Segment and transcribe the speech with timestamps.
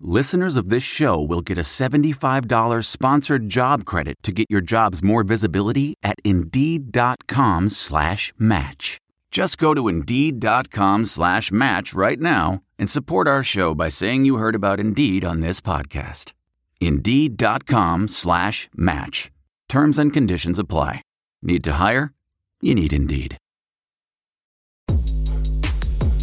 [0.00, 5.02] listeners of this show will get a $75 sponsored job credit to get your jobs
[5.02, 8.98] more visibility at Indeed.com slash match.
[9.30, 14.36] Just go to Indeed.com slash match right now and support our show by saying you
[14.36, 16.32] heard about Indeed on this podcast.
[16.80, 19.30] Indeed.com slash match.
[19.68, 21.02] Terms and conditions apply.
[21.42, 22.12] Need to hire?
[22.60, 23.36] You need Indeed.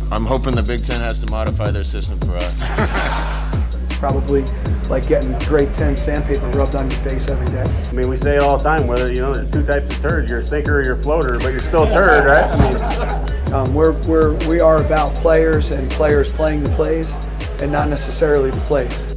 [0.09, 3.63] I'm hoping the Big Ten has to modify their system for us.
[3.97, 4.43] Probably
[4.89, 7.63] like getting grade 10 sandpaper rubbed on your face every day.
[7.63, 10.01] I mean, we say it all the time, whether, you know, there's two types of
[10.01, 10.29] turds.
[10.29, 12.45] You're a sinker or you're a floater, but you're still a turd, right?
[12.45, 17.15] I mean, um, we're, we're, we are about players and players playing the plays
[17.59, 19.07] and not necessarily the plays.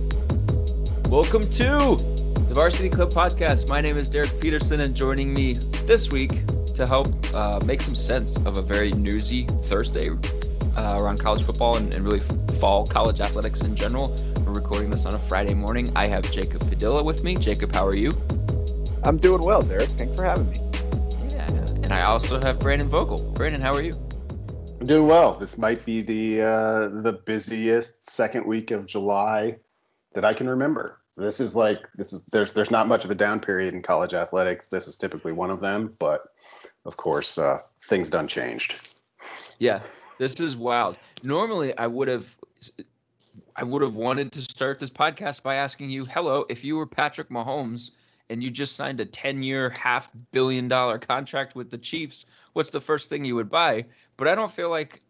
[1.10, 1.96] Welcome to
[2.48, 3.68] the Varsity Club podcast.
[3.68, 7.94] My name is Derek Peterson, and joining me this week to help uh, make some
[7.94, 10.08] sense of a very newsy Thursday
[10.77, 12.20] uh, around college football and, and, really
[12.58, 14.16] fall college athletics in general.
[14.50, 15.92] We're recording this on a Friday morning.
[15.94, 17.36] I have Jacob Padilla with me.
[17.36, 18.10] Jacob, how are you?
[19.04, 19.90] I'm doing well, Derek.
[19.90, 20.58] Thanks for having me.
[21.28, 21.46] Yeah,
[21.84, 23.30] and I also have Brandon Vogel.
[23.30, 23.92] Brandon, how are you?
[24.80, 25.34] I'm doing well.
[25.34, 29.56] This might be the uh, the busiest second week of July
[30.14, 30.98] that I can remember.
[31.16, 34.14] This is like this is there's there's not much of a down period in college
[34.14, 34.68] athletics.
[34.68, 36.24] This is typically one of them, but
[36.86, 38.96] of course, uh, things done changed.
[39.60, 39.80] Yeah,
[40.18, 40.96] this is wild.
[41.22, 42.34] Normally, I would have,
[43.61, 46.86] I would have wanted to start this podcast by asking you, "Hello, if you were
[46.86, 47.91] Patrick Mahomes
[48.30, 53.11] and you just signed a ten-year, half billion-dollar contract with the Chiefs, what's the first
[53.11, 53.84] thing you would buy?"
[54.17, 55.02] But I don't feel like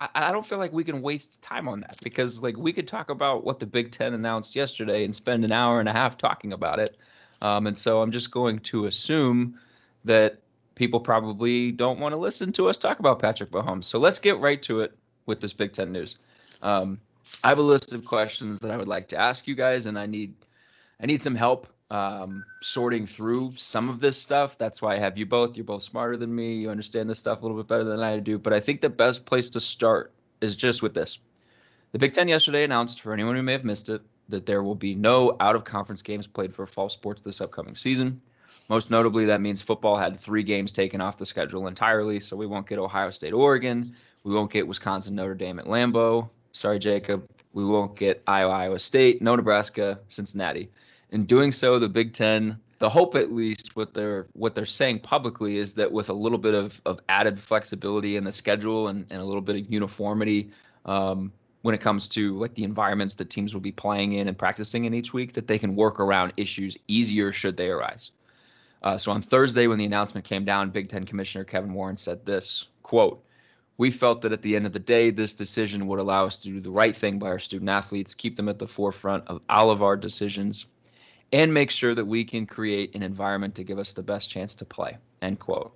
[0.00, 3.10] I, don't feel like we can waste time on that because like we could talk
[3.10, 6.54] about what the Big Ten announced yesterday and spend an hour and a half talking
[6.54, 6.96] about it.
[7.42, 9.58] Um, and so I'm just going to assume
[10.04, 10.40] that
[10.76, 13.84] people probably don't want to listen to us talk about Patrick Mahomes.
[13.84, 14.96] So let's get right to it
[15.26, 16.16] with this Big Ten news.
[16.62, 17.00] Um,
[17.44, 19.98] I have a list of questions that I would like to ask you guys, and
[19.98, 20.34] I need
[21.00, 24.58] I need some help um, sorting through some of this stuff.
[24.58, 25.56] That's why I have you both.
[25.56, 26.54] You're both smarter than me.
[26.54, 28.38] You understand this stuff a little bit better than I do.
[28.38, 31.18] But I think the best place to start is just with this.
[31.92, 34.74] The Big Ten yesterday announced, for anyone who may have missed it, that there will
[34.74, 38.20] be no out of conference games played for fall sports this upcoming season.
[38.68, 42.46] Most notably, that means football had three games taken off the schedule entirely, so we
[42.46, 43.94] won't get Ohio State, Oregon.
[44.24, 46.28] We won't get Wisconsin, Notre Dame at Lambeau.
[46.52, 47.28] Sorry, Jacob.
[47.52, 50.70] We won't get Iowa, Iowa State, no Nebraska, Cincinnati.
[51.10, 55.00] In doing so, the Big Ten, the hope at least, what they're what they're saying
[55.00, 59.06] publicly is that with a little bit of, of added flexibility in the schedule and,
[59.10, 60.50] and a little bit of uniformity
[60.84, 61.32] um,
[61.62, 64.84] when it comes to like the environments that teams will be playing in and practicing
[64.84, 68.12] in each week, that they can work around issues easier should they arise.
[68.82, 72.24] Uh, so on Thursday, when the announcement came down, Big Ten Commissioner Kevin Warren said
[72.24, 73.22] this quote,
[73.78, 76.48] we felt that at the end of the day, this decision would allow us to
[76.48, 79.70] do the right thing by our student athletes, keep them at the forefront of all
[79.70, 80.66] of our decisions,
[81.32, 84.56] and make sure that we can create an environment to give us the best chance
[84.56, 84.98] to play.
[85.22, 85.72] End quote.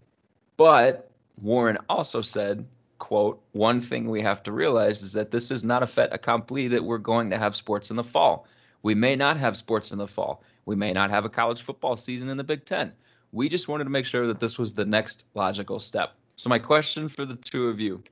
[0.57, 1.11] But
[1.41, 2.67] Warren also said,
[2.99, 6.67] quote, one thing we have to realize is that this is not a fait accompli
[6.69, 8.47] that we're going to have sports in the fall.
[8.83, 10.43] We may not have sports in the fall.
[10.67, 12.93] We may not have a college football season in the Big Ten.
[13.31, 16.15] We just wanted to make sure that this was the next logical step.
[16.43, 18.03] So, my question for the two of you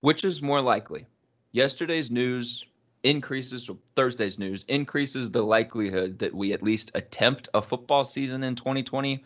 [0.00, 1.06] which is more likely?
[1.52, 2.64] Yesterday's news
[3.04, 8.56] increases, Thursday's news increases the likelihood that we at least attempt a football season in
[8.56, 9.24] 2020,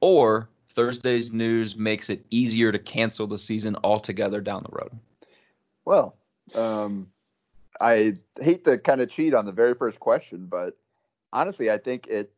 [0.00, 4.98] or Thursday's news makes it easier to cancel the season altogether down the road?
[5.84, 6.16] Well,
[6.56, 7.06] um,
[7.80, 10.76] I hate to kind of cheat on the very first question, but
[11.32, 12.32] honestly, I think it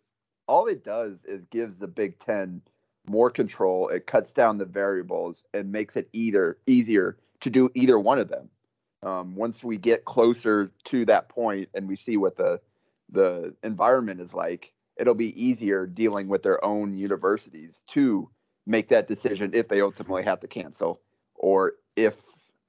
[0.46, 2.60] all it does is gives the Big Ten
[3.06, 3.88] more control.
[3.88, 8.28] It cuts down the variables and makes it either easier to do either one of
[8.28, 8.48] them.
[9.02, 12.60] Um, once we get closer to that point and we see what the
[13.10, 18.30] the environment is like, it'll be easier dealing with their own universities to
[18.66, 21.00] make that decision if they ultimately have to cancel
[21.34, 22.14] or if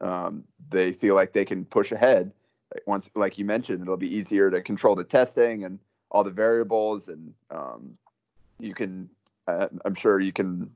[0.02, 2.32] um, they feel like they can push ahead.
[2.86, 5.80] Once, like you mentioned, it'll be easier to control the testing and
[6.12, 7.98] all the variables, and um,
[8.60, 9.10] you can,
[9.48, 10.72] uh, I'm sure you can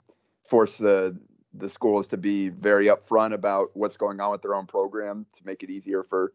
[0.49, 1.17] force the
[1.55, 5.45] the schools to be very upfront about what's going on with their own program to
[5.45, 6.33] make it easier for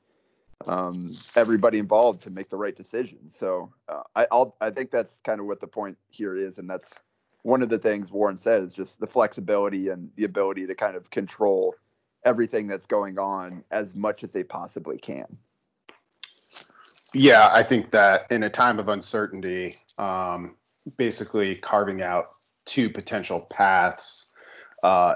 [0.67, 3.19] um, everybody involved to make the right decision.
[3.39, 6.69] So uh, I, I'll, I think that's kind of what the point here is, and
[6.69, 6.93] that's
[7.43, 10.97] one of the things Warren said is just the flexibility and the ability to kind
[10.97, 11.75] of control
[12.25, 15.27] everything that's going on as much as they possibly can.
[17.13, 20.57] Yeah, I think that in a time of uncertainty, um,
[20.97, 22.27] basically carving out
[22.65, 24.33] two potential paths
[24.83, 25.15] uh,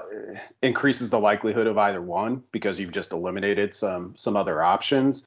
[0.63, 5.25] increases the likelihood of either one because you've just eliminated some some other options.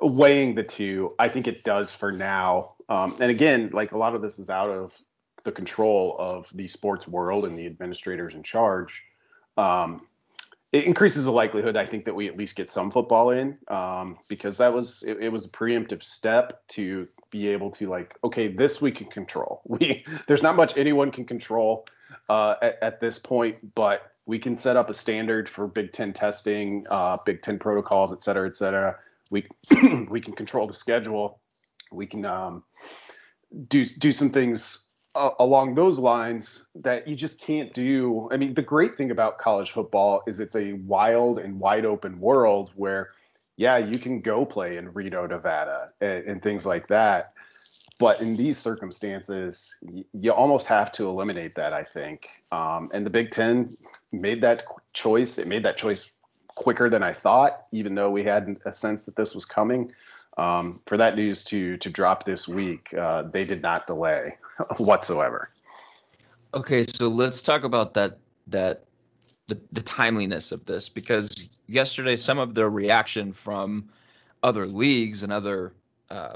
[0.00, 2.76] Weighing the two, I think it does for now.
[2.88, 4.98] Um, and again, like a lot of this is out of
[5.44, 9.02] the control of the sports world and the administrators in charge.
[9.58, 10.06] Um,
[10.74, 14.18] it increases the likelihood I think that we at least get some football in um,
[14.28, 18.48] because that was it, it, was a preemptive step to be able to like okay
[18.48, 19.62] this we can control.
[19.68, 21.86] We there's not much anyone can control
[22.28, 26.12] uh, at, at, this point but we can set up a standard for Big Ten
[26.12, 28.98] testing uh, Big Ten protocols et cetera et cetera.
[29.30, 29.46] We
[30.10, 31.38] we can control the schedule.
[31.92, 32.64] We can um,
[33.68, 34.83] do do some things
[35.14, 38.28] uh, along those lines that you just can't do.
[38.32, 42.18] I mean, the great thing about college football is it's a wild and wide open
[42.20, 43.10] world where,
[43.56, 47.32] yeah, you can go play in Reno, Nevada, and, and things like that.
[47.98, 52.28] But in these circumstances, you, you almost have to eliminate that, I think.
[52.50, 53.70] Um, and the Big Ten
[54.10, 55.38] made that choice.
[55.38, 56.12] It made that choice
[56.48, 59.92] quicker than I thought, even though we had a sense that this was coming
[60.36, 64.36] um, for that news to to drop this week, uh, they did not delay
[64.78, 65.48] whatsoever.
[66.54, 68.84] Okay, so let's talk about that that
[69.46, 73.88] the, the timeliness of this because yesterday some of the reaction from
[74.42, 75.74] other leagues and other
[76.10, 76.34] uh,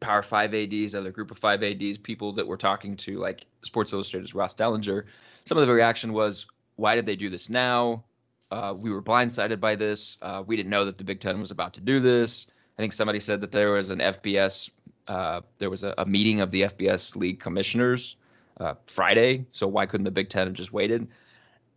[0.00, 3.92] Power Five ADs, other Group of Five ADs, people that we're talking to, like Sports
[3.92, 5.04] Illustrated's Ross Dellenger,
[5.44, 6.46] some of the reaction was,
[6.76, 8.04] "Why did they do this now?
[8.50, 10.16] Uh, we were blindsided by this.
[10.22, 12.46] Uh, we didn't know that the Big Ten was about to do this."
[12.78, 14.70] I think somebody said that there was an FBS,
[15.08, 18.14] uh, there was a, a, meeting of the FBS league commissioners
[18.60, 19.44] uh, Friday.
[19.52, 21.08] So why couldn't the Big Ten have just waited?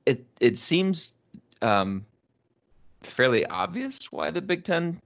[0.06, 1.12] It it seems
[1.64, 2.06] um,
[3.02, 5.02] fairly obvious why the Big Ten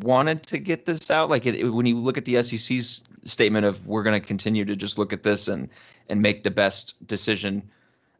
[0.00, 1.28] wanted to get this out.
[1.28, 4.64] Like it, it, when you look at the SEC's statement of we're going to continue
[4.64, 5.68] to just look at this and
[6.08, 7.62] and make the best decision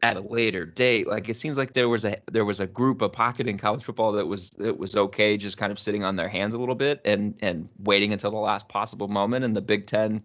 [0.03, 1.07] at a later date.
[1.07, 3.83] Like it seems like there was a there was a group, a pocket in college
[3.83, 6.75] football that was it was okay, just kind of sitting on their hands a little
[6.75, 9.45] bit and and waiting until the last possible moment.
[9.45, 10.21] And the Big Ten,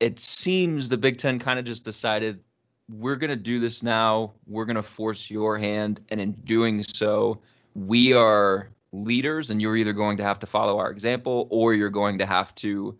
[0.00, 2.40] it seems the Big Ten kind of just decided
[2.90, 4.32] we're to do this now.
[4.46, 7.40] We're to force your hand, and in doing so,
[7.74, 11.90] we are leaders, and you're either going to have to follow our example or you're
[11.90, 12.96] going to have to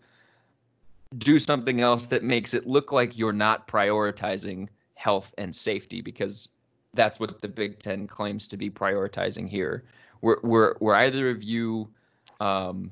[1.17, 4.67] do something else that makes it look like you're not prioritizing
[5.05, 6.49] health and safety because
[6.95, 9.83] that's what the Big Ten claims to be prioritizing here.
[10.21, 11.87] Were were were either of you
[12.39, 12.91] um,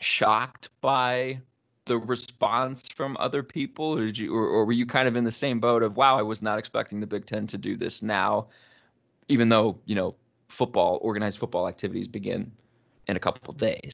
[0.00, 1.38] shocked by
[1.84, 5.32] the response from other people, or you, or, or were you kind of in the
[5.32, 8.46] same boat of, wow, I was not expecting the Big Ten to do this now,
[9.28, 10.14] even though you know
[10.48, 12.50] football, organized football activities begin
[13.08, 13.92] in a couple of days.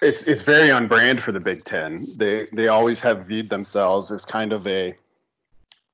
[0.00, 2.06] It's it's very on brand for the Big Ten.
[2.16, 4.94] They they always have viewed themselves as kind of a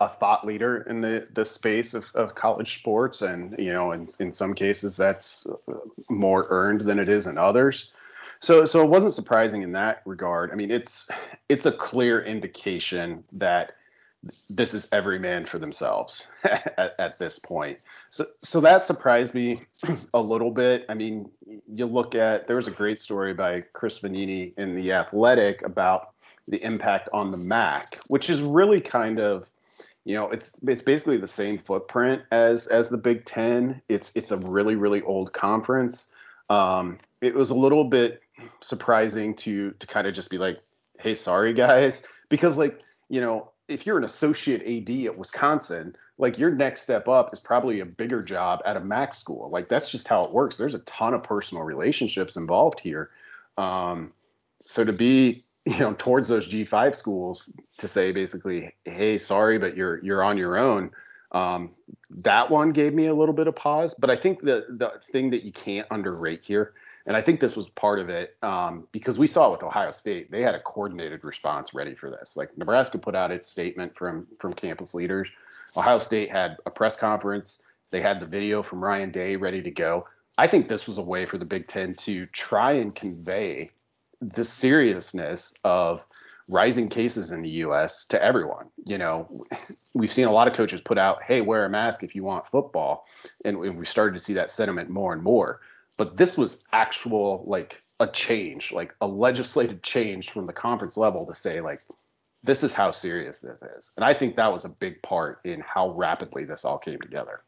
[0.01, 4.07] a thought leader in the the space of, of college sports, and you know, in
[4.21, 5.47] in some cases that's
[6.09, 7.91] more earned than it is in others.
[8.41, 10.53] So so it wasn't surprising in that regard.
[10.53, 11.09] I mean, it's
[11.49, 13.73] it's a clear indication that
[14.49, 17.79] this is every man for themselves at, at this point.
[18.11, 19.61] So, so that surprised me
[20.15, 20.85] a little bit.
[20.89, 21.31] I mean,
[21.67, 26.15] you look at there was a great story by Chris Vannini in the Athletic about
[26.47, 29.49] the impact on the MAC, which is really kind of,
[30.05, 33.83] you know, it's it's basically the same footprint as as the Big Ten.
[33.89, 36.11] It's it's a really really old conference.
[36.49, 38.23] Um, it was a little bit
[38.61, 40.57] surprising to to kind of just be like,
[40.99, 46.39] hey, sorry guys, because like you know if you're an associate AD at Wisconsin, like
[46.39, 49.49] your next step up is probably a bigger job at a MAC school.
[49.51, 50.57] Like that's just how it works.
[50.57, 53.11] There's a ton of personal relationships involved here.
[53.57, 54.13] Um,
[54.65, 59.77] so to be, you know, towards those G5 schools to say basically, hey, sorry, but
[59.77, 60.91] you're you're on your own.
[61.33, 61.71] Um,
[62.11, 63.95] that one gave me a little bit of pause.
[63.99, 66.75] But I think the the thing that you can't underrate here
[67.09, 70.31] and I think this was part of it um, because we saw with Ohio State,
[70.31, 72.37] they had a coordinated response ready for this.
[72.37, 75.27] Like Nebraska put out its statement from from campus leaders.
[75.75, 77.63] Ohio State had a press conference.
[77.91, 80.07] They had the video from Ryan Day ready to go.
[80.37, 83.71] I think this was a way for the Big Ten to try and convey
[84.21, 86.05] the seriousness of
[86.51, 88.05] rising cases in the U.S.
[88.07, 88.67] to everyone.
[88.85, 89.27] You know,
[89.95, 92.47] we've seen a lot of coaches put out, "Hey, wear a mask if you want
[92.47, 93.07] football,"
[93.47, 95.61] and we started to see that sentiment more and more
[95.99, 101.27] but this was actual like a change, like a legislative change from the conference level
[101.27, 101.81] to say like,
[102.45, 103.91] this is how serious this is.
[103.97, 107.41] And I think that was a big part in how rapidly this all came together.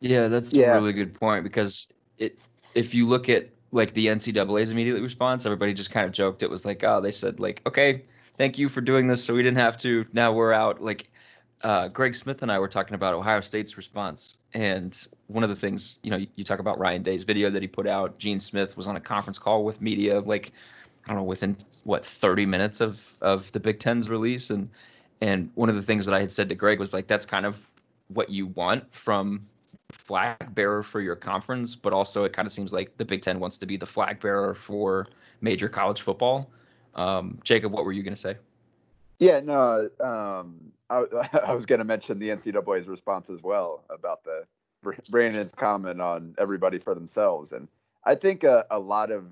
[0.00, 0.72] Yeah, that's Yeah.
[0.72, 1.86] a really good point because
[2.18, 2.38] it
[2.74, 6.42] if you look at like the NCAA's immediate response, everybody just kind of joked.
[6.42, 8.04] It was like, oh, they said like, okay,
[8.38, 10.06] thank you for doing this, so we didn't have to.
[10.14, 10.80] Now we're out.
[10.80, 11.09] Like,
[11.62, 15.56] uh, Greg Smith and I were talking about Ohio State's response, and one of the
[15.56, 18.18] things, you know, you, talk about Ryan Day's video that he put out.
[18.18, 20.52] Gene Smith was on a conference call with media, like,
[21.04, 24.70] I don't know, within what 30 minutes of of the Big Ten's release, and
[25.20, 27.44] and one of the things that I had said to Greg was like, that's kind
[27.44, 27.68] of
[28.08, 29.42] what you want from
[29.90, 33.38] flag bearer for your conference, but also it kind of seems like the Big Ten
[33.38, 35.08] wants to be the flag bearer for
[35.40, 36.50] major college football.
[36.94, 38.36] Um, Jacob, what were you going to say?
[39.18, 41.04] Yeah, no, um, I,
[41.46, 44.44] I was going to mention the NCAA's response as well about the
[45.10, 47.68] Brandon's comment on everybody for themselves, and
[48.04, 49.24] I think a, a lot of,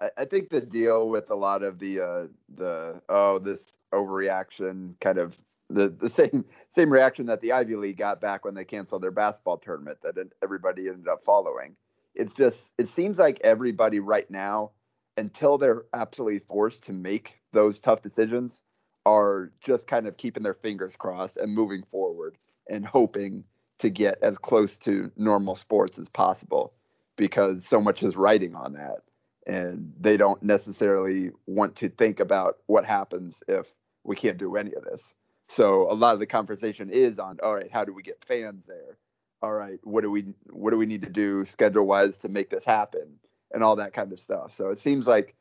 [0.00, 3.60] I, I think the deal with a lot of the uh, the oh this
[3.92, 5.36] overreaction kind of
[5.70, 6.44] the the same
[6.74, 10.14] same reaction that the Ivy League got back when they canceled their basketball tournament that
[10.42, 11.74] everybody ended up following.
[12.14, 14.72] It's just it seems like everybody right now,
[15.16, 18.60] until they're absolutely forced to make those tough decisions,
[19.04, 22.36] are just kind of keeping their fingers crossed and moving forward
[22.68, 23.44] and hoping
[23.78, 26.72] to get as close to normal sports as possible
[27.16, 29.02] because so much is riding on that
[29.46, 33.66] and they don't necessarily want to think about what happens if
[34.04, 35.14] we can't do any of this.
[35.48, 38.62] So a lot of the conversation is on all right how do we get fans
[38.68, 38.98] there?
[39.42, 42.50] All right what do we what do we need to do schedule wise to make
[42.50, 43.18] this happen?
[43.52, 44.52] and all that kind of stuff.
[44.56, 45.34] So it seems like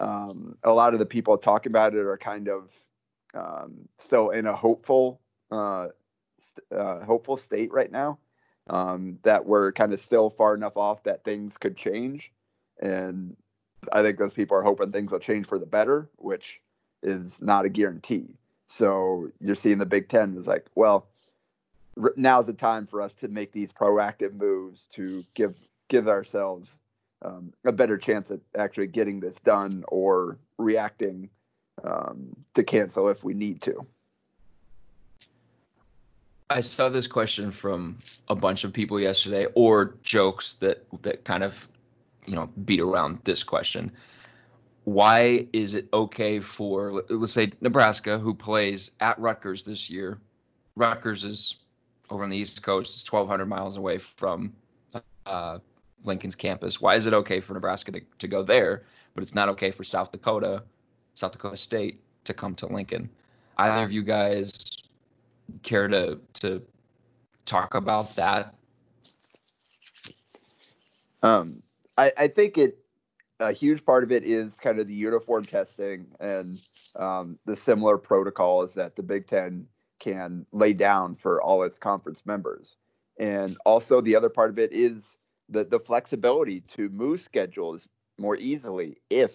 [0.00, 2.68] um, a lot of the people talking about it are kind of
[3.34, 5.88] um, still in a hopeful uh,
[6.40, 8.18] st- uh, hopeful state right now
[8.68, 12.30] um, that we're kind of still far enough off that things could change.
[12.80, 13.36] And
[13.92, 16.60] i think those people are hoping things will change for the better which
[17.02, 18.34] is not a guarantee.
[18.68, 21.06] So you're seeing the big ten is like well
[22.00, 25.54] r- now's the time for us to make these proactive moves to give
[25.88, 26.74] give ourselves
[27.22, 31.28] um, a better chance at actually getting this done or reacting
[31.82, 33.84] um, to cancel if we need to.
[36.50, 41.42] I saw this question from a bunch of people yesterday, or jokes that that kind
[41.42, 41.68] of,
[42.26, 43.90] you know, beat around this question.
[44.84, 50.18] Why is it okay for let- let's say Nebraska, who plays at Rutgers this year?
[50.76, 51.56] Rutgers is
[52.10, 52.94] over on the East Coast.
[52.94, 54.52] It's 1,200 miles away from
[55.26, 55.58] uh,
[56.04, 56.80] Lincoln's campus.
[56.80, 59.84] Why is it okay for Nebraska to, to go there, but it's not okay for
[59.84, 60.62] South Dakota,
[61.14, 63.08] South Dakota State to come to Lincoln?
[63.58, 64.52] Either of you guys
[65.62, 66.62] care to to
[67.44, 68.54] talk about that?
[71.22, 71.62] Um,
[71.96, 72.78] I, I think it
[73.40, 76.60] a huge part of it is kind of the uniform testing and
[76.96, 79.66] um, the similar protocols that the Big Ten
[79.98, 82.76] can lay down for all its conference members.
[83.18, 85.02] And also the other part of it is
[85.48, 87.86] the the flexibility to move schedules
[88.18, 89.32] more easily if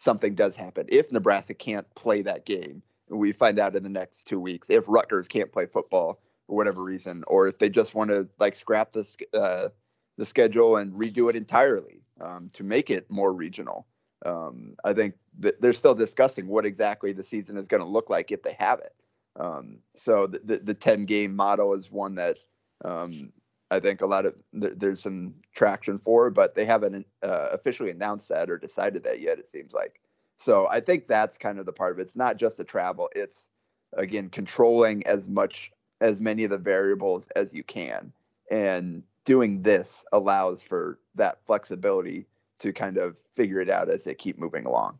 [0.00, 0.86] something does happen.
[0.88, 4.68] If Nebraska can't play that game, we find out in the next two weeks.
[4.70, 8.56] If Rutgers can't play football for whatever reason, or if they just want to like
[8.56, 9.68] scrap the uh,
[10.16, 13.86] the schedule and redo it entirely um, to make it more regional.
[14.26, 18.10] Um, I think that they're still discussing what exactly the season is going to look
[18.10, 18.94] like if they have it.
[19.36, 22.38] Um, so the, the, the 10 game model is one that
[22.84, 23.32] um,
[23.70, 27.90] I think a lot of there, there's some traction for, but they haven't uh, officially
[27.90, 29.38] announced that or decided that yet.
[29.38, 30.00] It seems like.
[30.42, 32.02] So I think that's kind of the part of it.
[32.02, 33.08] It's not just the travel.
[33.14, 33.46] It's
[33.96, 38.12] again controlling as much as many of the variables as you can,
[38.50, 42.26] and doing this allows for that flexibility
[42.58, 44.98] to kind of figure it out as they keep moving along.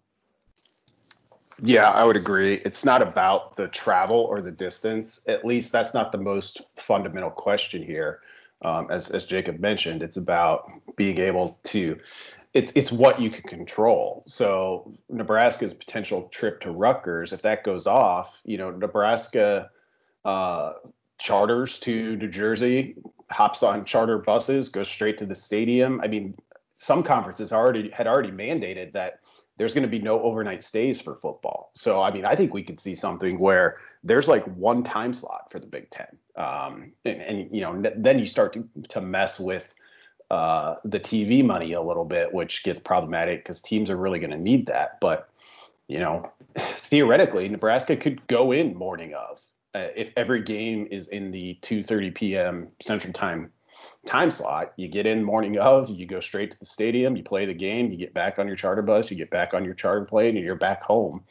[1.62, 2.54] Yeah, I would agree.
[2.64, 5.20] It's not about the travel or the distance.
[5.28, 8.20] At least that's not the most fundamental question here.
[8.62, 11.98] Um, as as Jacob mentioned, it's about being able to.
[12.52, 14.24] It's it's what you can control.
[14.26, 19.70] So Nebraska's potential trip to Rutgers, if that goes off, you know, Nebraska
[20.24, 20.72] uh,
[21.18, 22.96] charters to New Jersey,
[23.30, 26.00] hops on charter buses, goes straight to the stadium.
[26.02, 26.34] I mean,
[26.76, 29.20] some conferences already had already mandated that
[29.58, 31.70] there's going to be no overnight stays for football.
[31.74, 35.50] So, I mean, I think we could see something where there's like one time slot
[35.50, 39.38] for the Big Ten, um, and, and you know, then you start to, to mess
[39.38, 39.74] with
[40.30, 44.30] uh, the TV money a little bit, which gets problematic because teams are really going
[44.30, 44.98] to need that.
[45.00, 45.28] But
[45.88, 49.42] you know, theoretically, Nebraska could go in morning of
[49.74, 52.68] uh, if every game is in the 2:30 p.m.
[52.80, 53.52] Central Time
[54.06, 54.72] time slot.
[54.76, 57.90] You get in morning of, you go straight to the stadium, you play the game,
[57.90, 60.44] you get back on your charter bus, you get back on your charter plane, and
[60.44, 61.22] you're back home.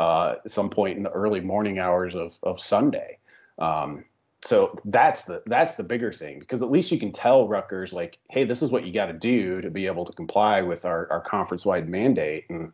[0.00, 3.18] Uh, at some point in the early morning hours of of Sunday.
[3.58, 4.04] Um,
[4.42, 8.18] so that's the that's the bigger thing because at least you can tell Rutgers like,
[8.30, 11.06] hey, this is what you got to do to be able to comply with our
[11.12, 12.46] our conference wide mandate.
[12.48, 12.72] And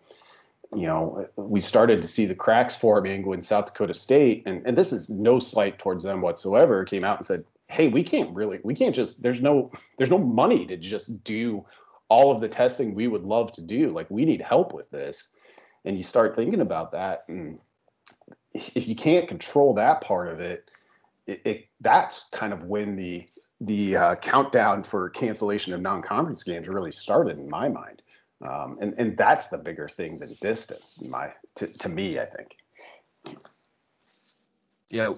[0.74, 4.78] you know, we started to see the cracks forming when South Dakota State, and, and
[4.78, 8.58] this is no slight towards them whatsoever, came out and said, hey, we can't really,
[8.62, 11.64] we can't just, there's no, there's no money to just do
[12.08, 13.90] all of the testing we would love to do.
[13.90, 15.28] Like we need help with this.
[15.86, 17.24] And you start thinking about that.
[17.28, 17.58] And
[18.52, 20.70] if you can't control that part of it,
[21.26, 23.26] it, it that's kind of when the,
[23.60, 28.02] the uh, countdown for cancellation of non-conference games really started in my mind.
[28.46, 32.26] Um, and, and that's the bigger thing than distance in my, to, to me, I
[32.26, 32.56] think.
[34.88, 35.12] Yeah,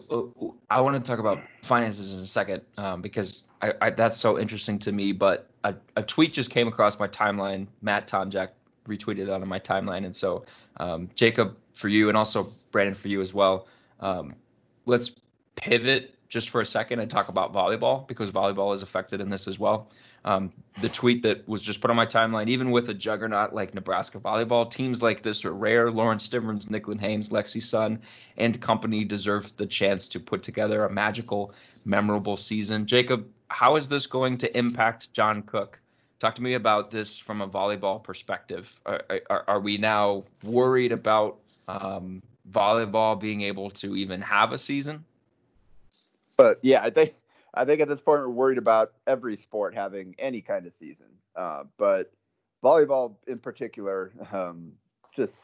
[0.71, 4.39] I want to talk about finances in a second um, because I, I, that's so
[4.39, 5.13] interesting to me.
[5.13, 7.67] But a, a, tweet just came across my timeline.
[7.83, 8.51] Matt Tonjak
[8.89, 10.45] retweeted it on my timeline, and so
[10.79, 13.69] um, Jacob for you, and also Brandon for you as well.
[14.01, 14.35] Um,
[14.87, 15.13] let's
[15.57, 19.49] pivot just for a second and talk about volleyball because volleyball is affected in this
[19.49, 19.89] as well.
[20.25, 23.75] Um, the tweet that was just put on my timeline, even with a juggernaut like
[23.75, 25.91] Nebraska volleyball, teams like this are rare.
[25.91, 28.01] Lauren Stivrins, Nicklin Hames, Lexi Sun,
[28.37, 31.55] and company deserve the chance to put together a magical,
[31.85, 32.85] memorable season.
[32.85, 35.81] Jacob, how is this going to impact John Cook?
[36.19, 38.75] Talk to me about this from a volleyball perspective.
[38.87, 44.59] Are, are, are we now worried about um, volleyball being able to even have a
[44.59, 45.05] season?
[46.37, 47.15] But yeah, I think
[47.55, 51.07] I think at this point we're worried about every sport having any kind of season,
[51.37, 52.13] uh, but
[52.63, 54.73] volleyball in particular, um,
[55.15, 55.35] just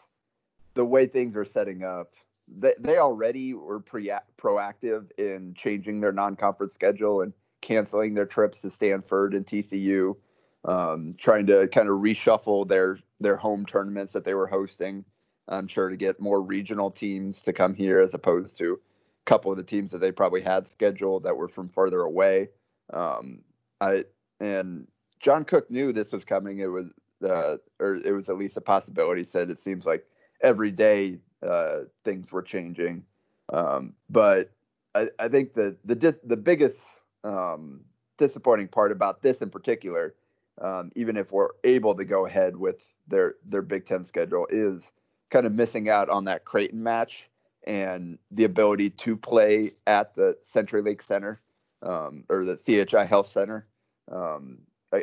[0.74, 2.12] the way things are setting up,
[2.48, 8.60] they, they already were pre- proactive in changing their non-conference schedule and canceling their trips
[8.60, 10.16] to Stanford and TCU,
[10.64, 15.04] um, trying to kind of reshuffle their their home tournaments that they were hosting.
[15.49, 19.50] I'm sure to get more regional teams to come here as opposed to a couple
[19.50, 22.49] of the teams that they probably had scheduled that were from further away.
[22.92, 23.40] Um,
[23.80, 24.05] I
[24.40, 24.87] and
[25.20, 26.61] John Cook knew this was coming.
[26.61, 26.87] It was
[27.22, 29.27] uh, or it was at least a possibility.
[29.31, 30.07] Said it seems like
[30.42, 33.05] every day uh, things were changing,
[33.53, 34.50] um, but
[34.94, 36.81] I, I, think the the dis- the biggest
[37.22, 37.81] um,
[38.18, 40.14] disappointing part about this in particular,
[40.60, 42.76] um, even if we're able to go ahead with
[43.08, 44.82] their their Big Ten schedule, is
[45.30, 47.28] kind of missing out on that Creighton match
[47.66, 51.40] and the ability to play at the CenturyLink Center
[51.82, 53.64] um, or the CHI Health Center
[54.10, 54.58] um,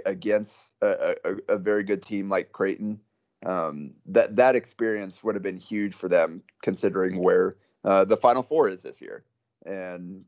[0.06, 3.00] against a, a, a, very good team like Creighton.
[3.46, 8.44] Um, that that experience would have been huge for them, considering where uh, the Final
[8.44, 9.24] Four is this year,
[9.66, 10.24] and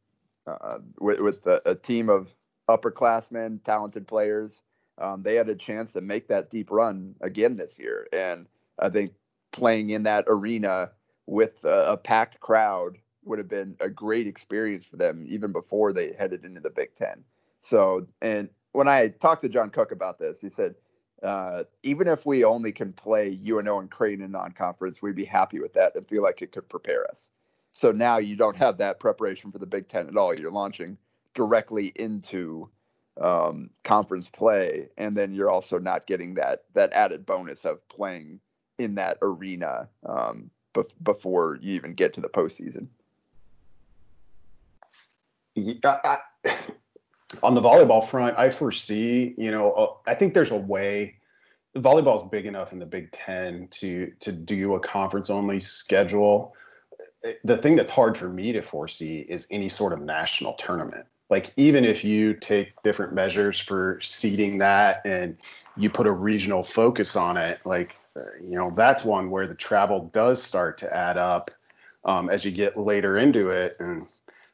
[0.48, 2.28] uh, with, with a, a, team of
[2.70, 4.62] upperclassmen, talented players,
[4.98, 8.08] um, they had a chance to make that deep run again this year.
[8.14, 8.48] And
[8.80, 9.14] I think
[9.52, 10.92] playing in that arena
[11.26, 15.94] with a, a packed crowd would have been a great experience for them even before
[15.94, 17.24] they headed into the Big Ten.
[17.62, 20.76] So, and when I talked to John Cook about this, he said,
[21.22, 25.60] uh, even if we only can play UNO and Creighton in non-conference, we'd be happy
[25.62, 27.32] with that and feel like it could prepare us.
[27.72, 30.34] So now you don't have that preparation for the Big Ten at all.
[30.34, 30.98] You're launching
[31.34, 32.70] directly into
[33.22, 38.40] um, conference play, and then you're also not getting that that added bonus of playing
[38.80, 40.50] in that arena um,
[41.04, 42.88] before you even get to the postseason.
[45.56, 46.18] Yeah, I,
[47.44, 51.16] on the volleyball front, I foresee, you know, uh, I think there's a way.
[51.76, 56.56] Volleyball is big enough in the Big Ten to to do a conference only schedule.
[57.44, 61.06] The thing that's hard for me to foresee is any sort of national tournament.
[61.34, 65.36] Like even if you take different measures for seeding that and
[65.76, 67.96] you put a regional focus on it, like
[68.40, 71.50] you know that's one where the travel does start to add up
[72.06, 73.76] um, as you get later into it.
[73.80, 74.06] And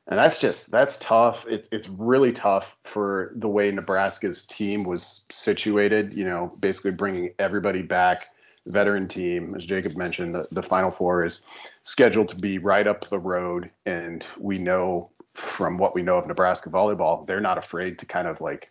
[0.08, 1.46] and that's just that's tough.
[1.50, 7.32] It's it's really tough for the way nebraska's team was situated you know basically bringing
[7.40, 8.28] everybody back
[8.68, 11.42] veteran team as jacob mentioned the, the final four is
[11.84, 13.70] scheduled to be right up the road.
[13.86, 18.28] And we know from what we know of nebraska volleyball they're not afraid to kind
[18.28, 18.70] of like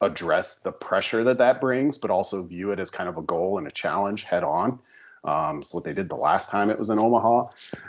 [0.00, 3.58] address the pressure that that brings, but also view it as kind of a goal
[3.58, 4.78] and a challenge head on.
[5.24, 7.46] Um, it's what they did the last time it was in Omaha.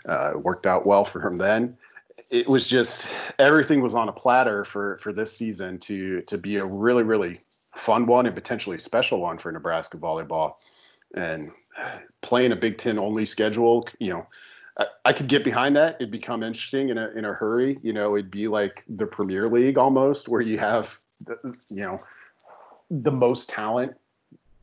[0.08, 1.78] Uh, it worked out well for him then.
[2.32, 3.06] It was just
[3.38, 7.40] everything was on a platter for for this season to to be a really really
[7.76, 10.56] fun one and potentially special one for Nebraska volleyball.
[11.16, 11.52] And
[12.22, 14.28] playing a Big Ten only schedule, you know,
[15.06, 15.96] I, could get behind that.
[15.96, 17.78] It'd become interesting in a in a hurry.
[17.82, 22.00] You know, it'd be like the Premier League almost, where you have the, you know
[22.90, 23.96] the most talent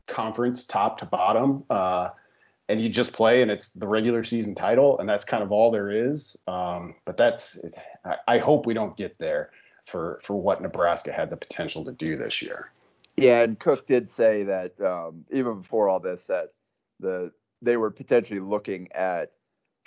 [0.07, 2.09] conference top to bottom uh,
[2.69, 5.69] and you just play and it's the regular season title and that's kind of all
[5.69, 7.59] there is um, but that's
[8.05, 9.51] I, I hope we don't get there
[9.85, 12.71] for for what nebraska had the potential to do this year
[13.17, 16.53] Yeah, and Cook did say that um, even before all this, that
[16.99, 19.31] the they were potentially looking at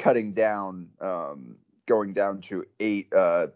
[0.00, 3.48] cutting down, um, going down to eight uh,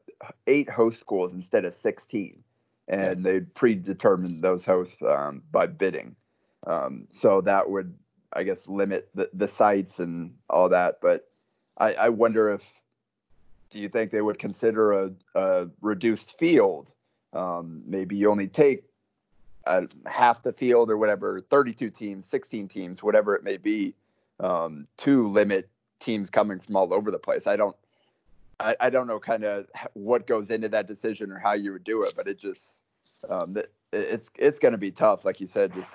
[0.47, 2.45] eight host schools instead of sixteen,
[2.89, 6.15] and they predetermined those hosts um, by bidding.
[6.67, 7.95] Um, so that would,
[8.33, 10.99] I guess, limit the, the sites and all that.
[11.03, 11.29] But
[11.79, 12.63] I, I wonder if
[13.71, 16.89] do you think they would consider a, a reduced field?
[17.33, 18.85] Um, maybe you only take
[19.67, 23.95] uh, half the field or whatever, 32 teams, 16 teams, whatever it may be,
[24.39, 25.69] um, to limit
[26.05, 27.47] teams coming from all over the place.
[27.47, 27.77] I don't,
[28.61, 31.85] I, I don't know kind of what goes into that decision or how you would
[31.85, 32.79] do it, but it just,
[33.29, 35.91] um, it, it's it's going to be tough, like you said, just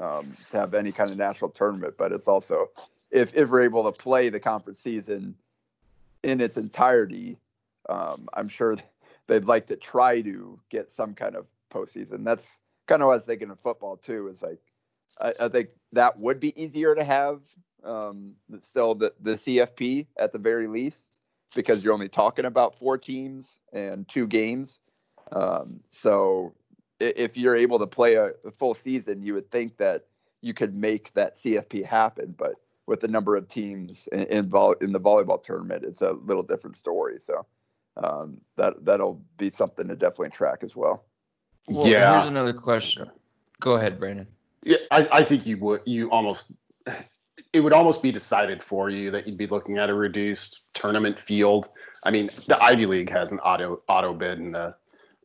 [0.00, 1.94] um, to have any kind of national tournament.
[1.98, 2.70] But it's also
[3.10, 5.34] if if we're able to play the conference season
[6.22, 7.38] in its entirety,
[7.88, 8.76] um, I'm sure
[9.26, 12.24] they'd like to try to get some kind of postseason.
[12.24, 12.46] That's
[12.86, 14.28] kind of what I was thinking of football too.
[14.28, 14.60] Is like
[15.20, 17.40] I, I think that would be easier to have
[17.84, 21.16] um, still the the CFP at the very least
[21.54, 24.80] because you're only talking about four teams and two games.
[25.32, 26.54] Um, so
[27.00, 30.06] if you're able to play a, a full season, you would think that
[30.40, 32.34] you could make that CFP happen.
[32.36, 32.54] But
[32.86, 34.44] with the number of teams in, in,
[34.80, 37.18] in the volleyball tournament, it's a little different story.
[37.20, 37.46] So
[37.96, 41.04] um, that that'll be something to definitely track as well.
[41.68, 42.14] Well, Yeah.
[42.14, 43.10] Here's another question.
[43.60, 44.26] Go ahead, Brandon.
[44.64, 45.82] Yeah, I, I think you would.
[45.86, 46.50] You almost.
[47.52, 51.18] It would almost be decided for you that you'd be looking at a reduced tournament
[51.18, 51.68] field.
[52.04, 54.74] I mean, the Ivy League has an auto auto bid in the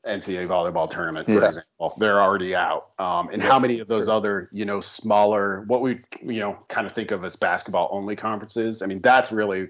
[0.05, 1.47] NCAA volleyball tournament, for Yeah.
[1.47, 1.93] example.
[1.99, 2.87] They're already out.
[2.97, 6.87] Um, and how many of those other, you know, smaller, what we, you know, kind
[6.87, 8.81] of think of as basketball only conferences?
[8.81, 9.69] I mean, that's really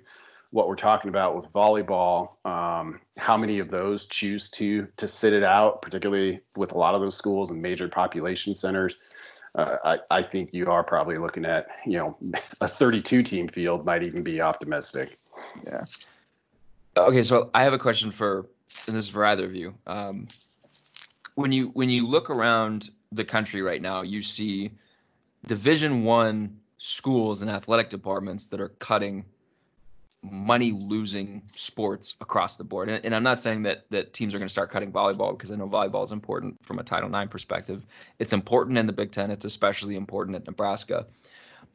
[0.52, 2.30] what we're talking about with volleyball.
[2.45, 6.93] Um, how many of those choose to to sit it out, particularly with a lot
[6.93, 9.13] of those schools and major population centers?
[9.55, 12.17] Uh, I, I think you are probably looking at, you know,
[12.62, 15.17] a 32 team field might even be optimistic.
[15.65, 15.83] Yeah.
[16.95, 18.47] Okay, so I have a question for,
[18.88, 19.73] and this is for either of you.
[19.86, 20.27] Um,
[21.36, 24.71] when you when you look around the country right now, you see
[25.45, 29.23] Division One schools and athletic departments that are cutting
[30.23, 32.89] money losing sports across the board.
[32.89, 35.51] And, and I'm not saying that that teams are going to start cutting volleyball because
[35.51, 37.86] I know volleyball is important from a Title IX perspective.
[38.19, 39.32] It's important in the Big Ten.
[39.32, 41.06] It's especially important at Nebraska.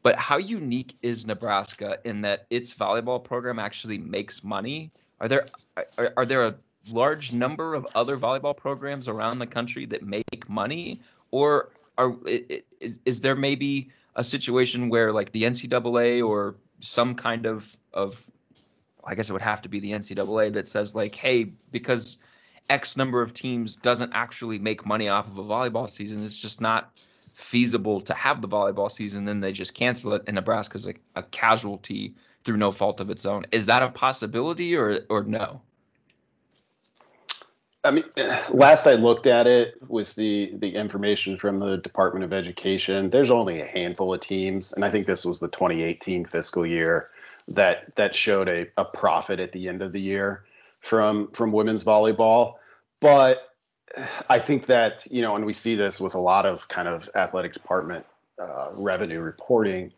[0.03, 4.91] But how unique is Nebraska in that its volleyball program actually makes money?
[5.21, 6.55] Are there are, are there a
[6.91, 11.01] large number of other volleyball programs around the country that make money,
[11.31, 17.47] or are is, is there maybe a situation where like the NCAA or some kind
[17.47, 18.27] of of
[19.05, 22.19] I guess it would have to be the NCAA that says like, hey, because
[22.71, 26.61] X number of teams doesn't actually make money off of a volleyball season, it's just
[26.61, 26.93] not
[27.35, 29.25] feasible to have the volleyball season.
[29.25, 33.27] Then they just cancel it, and Nebraska's a, a casualty through no fault of its
[33.27, 33.45] own.
[33.53, 35.61] Is that a possibility or or no?
[37.85, 38.05] I mean,
[38.51, 43.31] last I looked at it with the the information from the Department of Education, there's
[43.31, 47.09] only a handful of teams, and I think this was the 2018 fiscal year
[47.49, 50.45] that that showed a, a profit at the end of the year
[50.81, 52.55] from from women's volleyball.
[53.01, 53.49] But
[54.29, 57.09] I think that you know, and we see this with a lot of kind of
[57.15, 58.07] athletic department
[58.39, 59.93] uh, revenue reporting.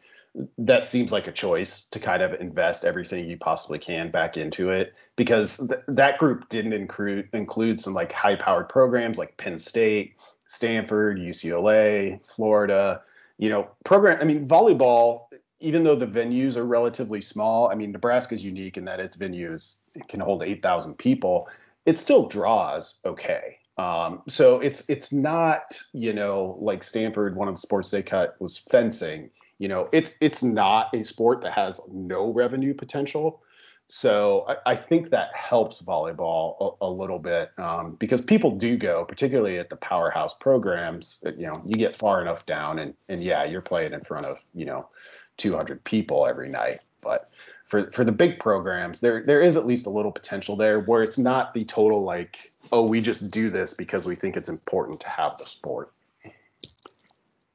[0.59, 4.71] That seems like a choice to kind of invest everything you possibly can back into
[4.71, 9.59] it because th- that group didn't include include some like high powered programs like Penn
[9.59, 10.15] State,
[10.47, 13.03] Stanford, UCLA, Florida.
[13.39, 14.19] You know, program.
[14.21, 15.23] I mean, volleyball.
[15.65, 19.17] Even though the venues are relatively small, I mean, Nebraska is unique in that its
[19.17, 19.77] venues
[20.09, 21.49] can hold eight thousand people.
[21.87, 23.59] It still draws okay.
[23.77, 27.37] Um, so it's it's not you know like Stanford.
[27.37, 29.31] One of the sports they cut was fencing.
[29.59, 33.41] You know, it's it's not a sport that has no revenue potential.
[33.89, 38.77] So I, I think that helps volleyball a, a little bit um, because people do
[38.77, 41.19] go, particularly at the powerhouse programs.
[41.37, 44.45] You know, you get far enough down, and and yeah, you're playing in front of
[44.55, 44.89] you know
[45.37, 46.81] 200 people every night.
[47.01, 47.31] But
[47.67, 51.03] for for the big programs, there there is at least a little potential there where
[51.03, 55.01] it's not the total like, oh, we just do this because we think it's important
[55.01, 55.93] to have the sport.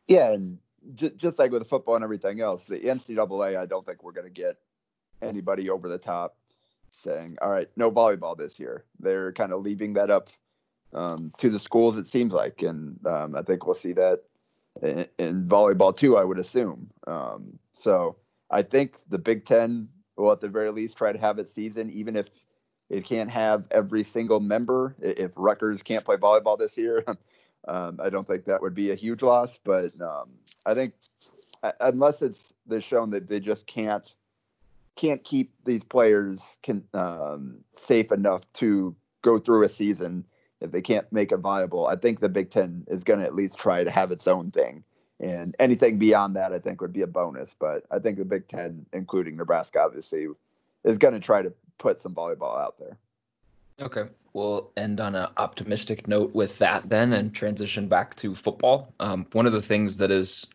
[0.08, 0.58] Yeah, and
[0.96, 4.28] j- just like with football and everything else, the NCAA, I don't think we're going
[4.28, 4.58] to get
[5.22, 6.38] anybody over the top
[6.92, 10.30] saying, "All right, no volleyball this year." They're kind of leaving that up
[10.94, 11.98] um, to the schools.
[11.98, 14.22] It seems like, and um, I think we'll see that
[14.82, 16.18] in, in volleyball too.
[16.18, 16.90] I would assume.
[17.08, 18.18] Um, so
[18.50, 21.90] I think the Big Ten will at the very least try to have its season,
[21.92, 22.28] even if
[22.90, 24.96] it can't have every single member.
[25.00, 27.04] If Rutgers can't play volleyball this year,
[27.68, 29.58] um, I don't think that would be a huge loss.
[29.64, 30.94] But um, I think
[31.80, 34.08] unless it's they're shown that they just can't
[34.96, 40.26] can't keep these players can, um, safe enough to go through a season
[40.60, 41.88] if they can't make it viable.
[41.88, 44.52] I think the Big Ten is going to at least try to have its own
[44.52, 44.84] thing.
[45.20, 47.50] And anything beyond that, I think, would be a bonus.
[47.60, 50.28] But I think the Big Ten, including Nebraska, obviously,
[50.84, 52.98] is going to try to put some volleyball out there.
[53.82, 54.06] Okay.
[54.34, 58.94] We'll end on an optimistic note with that then and transition back to football.
[59.00, 60.46] Um, one of the things that is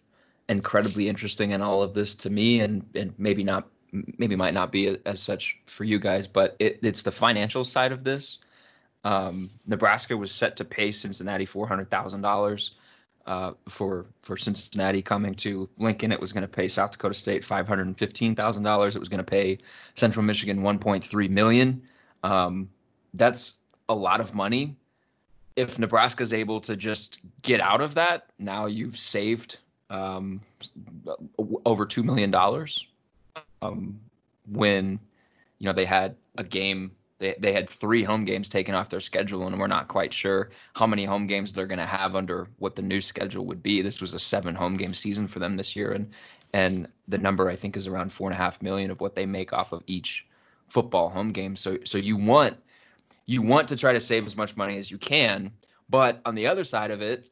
[0.48, 3.68] incredibly interesting in all of this to me, and, and maybe not,
[4.18, 7.92] maybe might not be as such for you guys, but it, it's the financial side
[7.92, 8.38] of this.
[9.04, 12.70] Um, Nebraska was set to pay Cincinnati $400,000
[13.26, 16.12] uh, for for Cincinnati coming to Lincoln.
[16.12, 18.94] It was going to pay South Dakota State five hundred and fifteen thousand dollars.
[18.94, 19.58] It was going to pay
[19.94, 21.82] Central Michigan one point three million.
[22.22, 22.68] Um,
[23.14, 23.58] that's
[23.88, 24.76] a lot of money.
[25.56, 29.58] If Nebraska is able to just get out of that, now you've saved
[29.88, 30.40] um,
[31.64, 32.86] over two million dollars.
[33.62, 33.98] Um,
[34.52, 34.98] when
[35.58, 39.00] you know they had a game they, they had three home games taken off their
[39.00, 42.48] schedule, and we're not quite sure how many home games they're going to have under
[42.58, 43.82] what the new schedule would be.
[43.82, 46.10] This was a seven home game season for them this year, and
[46.52, 49.26] and the number I think is around four and a half million of what they
[49.26, 50.26] make off of each
[50.68, 51.56] football home game.
[51.56, 52.56] So so you want
[53.26, 55.52] you want to try to save as much money as you can,
[55.88, 57.28] but on the other side of it,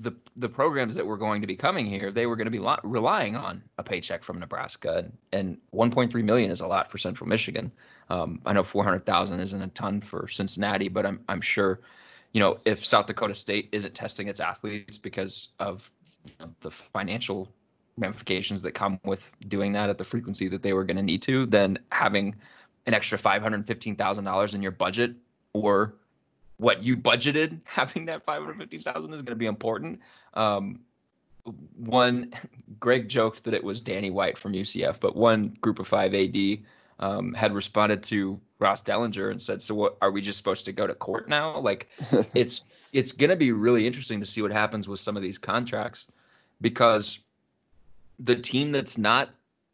[0.00, 2.58] the the programs that were going to be coming here, they were going to be
[2.58, 4.98] lo- relying on a paycheck from Nebraska,
[5.32, 7.72] and, and 1.3 million is a lot for Central Michigan.
[8.10, 11.80] Um, I know 400,000 isn't a ton for Cincinnati, but I'm I'm sure,
[12.32, 15.90] you know, if South Dakota State isn't testing its athletes because of
[16.24, 17.52] you know, the financial
[17.98, 21.22] ramifications that come with doing that at the frequency that they were going to need
[21.22, 22.34] to, then having
[22.86, 25.14] an extra $515,000 in your budget
[25.52, 25.94] or
[26.56, 30.00] what you budgeted having that 550,000 is going to be important.
[30.34, 30.80] Um,
[31.76, 32.32] one,
[32.80, 36.36] Greg joked that it was Danny White from UCF, but one group of five AD
[36.98, 40.72] um, had responded to Ross Dellenger and said, "So what are we just supposed to
[40.72, 41.58] go to court now?
[41.60, 41.88] Like,
[42.34, 45.38] it's it's going to be really interesting to see what happens with some of these
[45.38, 46.06] contracts
[46.60, 47.18] because
[48.18, 49.30] the team that's not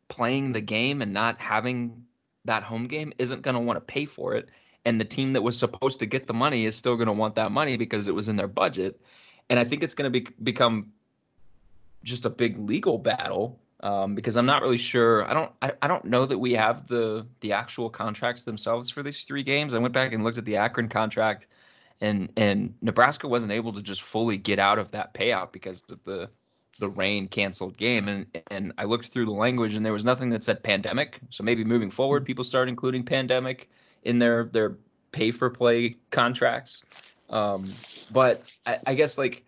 [0.09, 2.05] playing the game and not having
[2.45, 4.49] that home game isn't going to want to pay for it."
[4.85, 7.35] and the team that was supposed to get the money is still going to want
[7.35, 9.01] that money because it was in their budget
[9.51, 10.93] and i think it's going to be become
[12.03, 15.89] just a big legal battle um, because i'm not really sure i don't I, I
[15.89, 19.75] don't know that we have the the actual contracts themselves for these three games.
[19.75, 21.47] I went back and looked at the akron contract
[22.01, 26.03] and and nebraska wasn't able to just fully get out of that payout because of
[26.05, 26.29] the
[26.81, 28.09] the rain canceled game.
[28.09, 31.21] And and i looked through the language and there was nothing that said pandemic.
[31.31, 33.69] So maybe moving forward people start including pandemic
[34.03, 34.77] in their their
[35.15, 36.83] pay for play contracts.
[37.31, 37.65] Um,
[38.13, 39.44] but I, I guess like,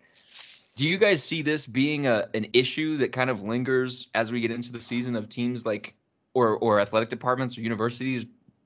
[0.77, 4.39] do you guys see this being a an issue that kind of lingers as we
[4.39, 5.95] get into the season of teams like
[6.33, 8.25] or or athletic departments or universities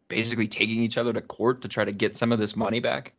[0.10, 3.13] basically taking each other to court to try to get some of this money back?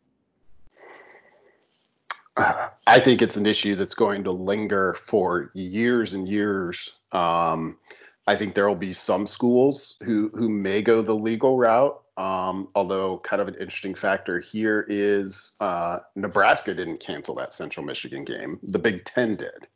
[2.37, 6.93] I think it's an issue that's going to linger for years and years.
[7.11, 7.77] Um,
[8.27, 12.69] I think there will be some schools who who may go the legal route um,
[12.75, 18.23] although, kind of an interesting factor here is uh, Nebraska didn't cancel that Central Michigan
[18.23, 18.59] game.
[18.61, 19.67] The Big Ten did.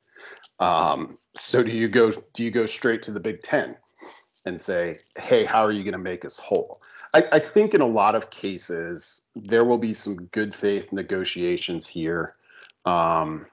[0.60, 2.12] Um, so do you go?
[2.33, 3.75] Do you go straight to the Big Ten
[4.45, 6.81] and say, "Hey, how are you going to make us whole?"
[7.13, 11.88] I, I think in a lot of cases there will be some good faith negotiations
[11.88, 12.36] here
[12.86, 13.47] um,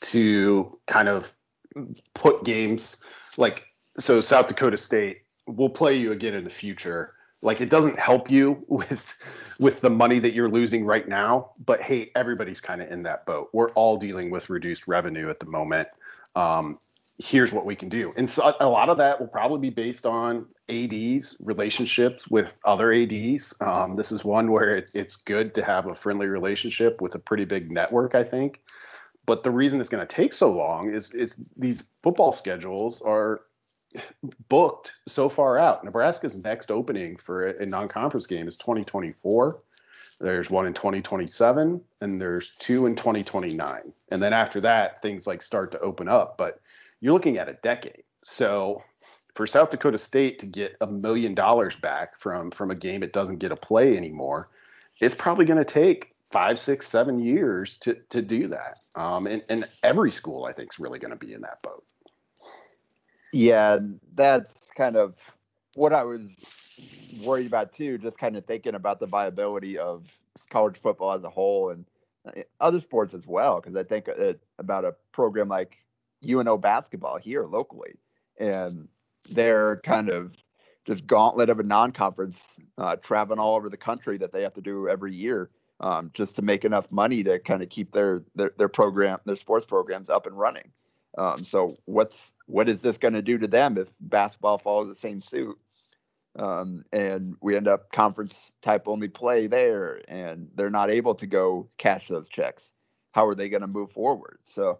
[0.00, 1.32] to kind of
[2.14, 3.02] put games
[3.38, 4.20] like so.
[4.20, 7.14] South Dakota State will play you again in the future.
[7.42, 9.14] Like it doesn't help you with
[9.58, 13.26] with the money that you're losing right now but hey everybody's kind of in that
[13.26, 13.50] boat.
[13.52, 15.88] We're all dealing with reduced revenue at the moment.
[16.34, 16.78] Um,
[17.18, 18.12] here's what we can do.
[18.16, 22.92] And so a lot of that will probably be based on ADs relationships with other
[22.92, 27.14] ADs um, this is one where it, it's good to have a friendly relationship with
[27.14, 28.60] a pretty big network i think.
[29.24, 33.42] But the reason it's going to take so long is is these football schedules are
[34.48, 35.84] booked so far out.
[35.84, 39.60] Nebraska's next opening for a, non-conference game is 2024.
[40.20, 43.92] There's one in 2027, and there's two in 2029.
[44.10, 46.38] And then after that, things like start to open up.
[46.38, 46.60] But
[47.00, 48.04] you're looking at a decade.
[48.24, 48.82] So
[49.34, 53.12] for South Dakota State to get a million dollars back from from a game it
[53.12, 54.48] doesn't get a play anymore,
[55.00, 58.78] it's probably going to take five, six, seven years to to do that.
[58.94, 61.84] Um, and, and every school I think is really going to be in that boat.
[63.32, 63.78] Yeah,
[64.14, 65.14] that's kind of
[65.74, 66.20] what I was
[67.24, 67.98] worried about too.
[67.98, 70.04] Just kind of thinking about the viability of
[70.50, 71.84] college football as a whole and
[72.26, 73.60] uh, other sports as well.
[73.60, 75.76] Because I think uh, about a program like
[76.28, 77.94] UNO basketball here locally,
[78.38, 78.88] and
[79.30, 80.32] they're kind of
[80.84, 82.36] just gauntlet of a non-conference
[82.76, 85.48] uh, traveling all over the country that they have to do every year
[85.80, 89.36] um, just to make enough money to kind of keep their, their their program their
[89.36, 90.70] sports programs up and running.
[91.18, 95.00] Um, so what's what is this going to do to them if basketball follows the
[95.00, 95.58] same suit?
[96.38, 101.26] Um, and we end up conference type only play there, and they're not able to
[101.26, 102.70] go cash those checks.
[103.12, 104.38] How are they going to move forward?
[104.54, 104.78] So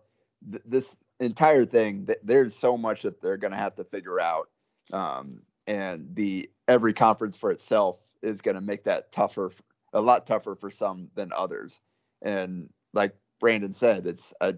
[0.51, 0.87] th- this
[1.21, 4.49] entire thing, th- there's so much that they're going to have to figure out,
[4.95, 9.53] um, and the every conference for itself is going to make that tougher,
[9.93, 11.81] a lot tougher for some than others.
[12.23, 14.55] And like Brandon said, it's a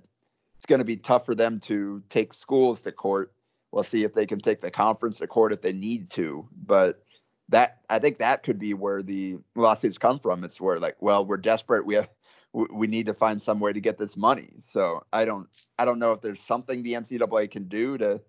[0.65, 3.35] it's going to be tough for them to take schools to court.
[3.71, 6.49] We'll see if they can take the conference to court if they need to.
[6.57, 7.05] But
[7.51, 10.43] that I think that could be where the lawsuits come from.
[10.43, 11.85] It's where like, well, we're desperate.
[11.85, 12.09] We have
[12.55, 14.55] we need to find some way to get this money.
[14.63, 15.49] So I don't
[15.79, 18.23] I don't know if there's something the NCAA can do to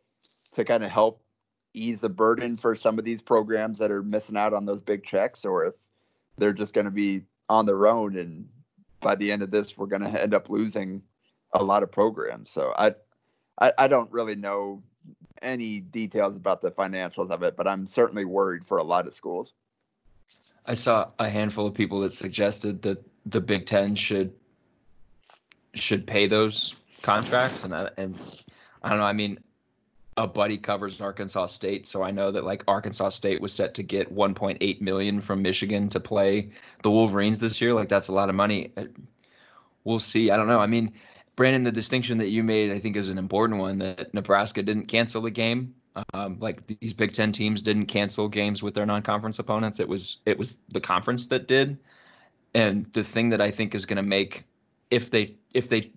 [0.56, 1.24] to kind of help
[1.74, 5.06] ease the burden for some of these programs that are missing out on those big
[5.06, 5.74] checks, or if
[6.38, 8.50] they're just going to be on their own and
[9.00, 11.02] by the end of this we're going to end up losing
[11.53, 12.51] a lot of programs.
[12.51, 12.95] So I,
[13.60, 14.84] I, I don't really know
[15.41, 19.13] any details about the financials of it, but I'm certainly worried for a lot of
[19.13, 19.53] schools.
[20.67, 24.34] I saw a handful of people that suggested that the Big Ten should
[25.73, 28.15] should pay those contracts, and I, and
[28.81, 29.05] I don't know.
[29.05, 29.39] I mean,
[30.17, 33.84] a buddy covers Arkansas State, so I know that like Arkansas State was set to
[33.84, 36.49] get 1.8 million from Michigan to play
[36.81, 37.73] the Wolverines this year.
[37.73, 38.71] Like that's a lot of money.
[39.84, 40.31] We'll see.
[40.31, 40.60] I don't know.
[40.60, 40.93] I mean,
[41.36, 43.80] Brandon, the distinction that you made, I think, is an important one.
[43.80, 45.74] That Nebraska didn't cancel the game.
[46.13, 49.80] Um, like these Big Ten teams didn't cancel games with their non-conference opponents.
[49.80, 51.78] It was it was the conference that did.
[52.54, 54.43] And the thing that I think is going to make
[54.91, 55.91] if they if they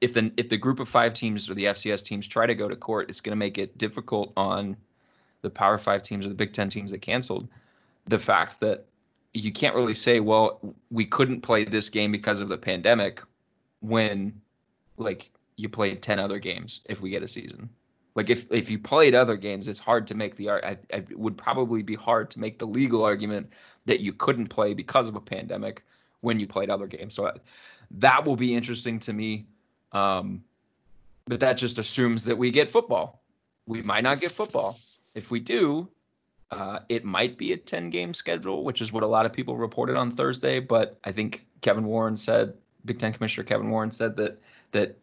[0.00, 2.68] if the if the group of five teams or the FCS teams try to go
[2.68, 4.76] to court, it's going to make it difficult on
[5.42, 7.48] the Power Five teams or the Big Ten teams that canceled.
[8.06, 8.86] The fact that
[9.32, 13.22] you can't really say, well, we couldn't play this game because of the pandemic,
[13.80, 14.40] when
[15.00, 17.68] like you played 10 other games if we get a season.
[18.14, 21.36] Like if if you played other games, it's hard to make the I, I would
[21.36, 23.50] probably be hard to make the legal argument
[23.86, 25.84] that you couldn't play because of a pandemic
[26.20, 27.14] when you played other games.
[27.14, 27.34] So uh,
[27.92, 29.46] that will be interesting to me.
[29.92, 30.42] Um,
[31.26, 33.22] but that just assumes that we get football.
[33.66, 34.76] We might not get football.
[35.14, 35.88] If we do,
[36.50, 39.56] uh, it might be a 10 game schedule, which is what a lot of people
[39.56, 40.58] reported on Thursday.
[40.58, 44.40] But I think Kevin Warren said, Big Ten Commissioner Kevin Warren said that
[44.72, 44.96] that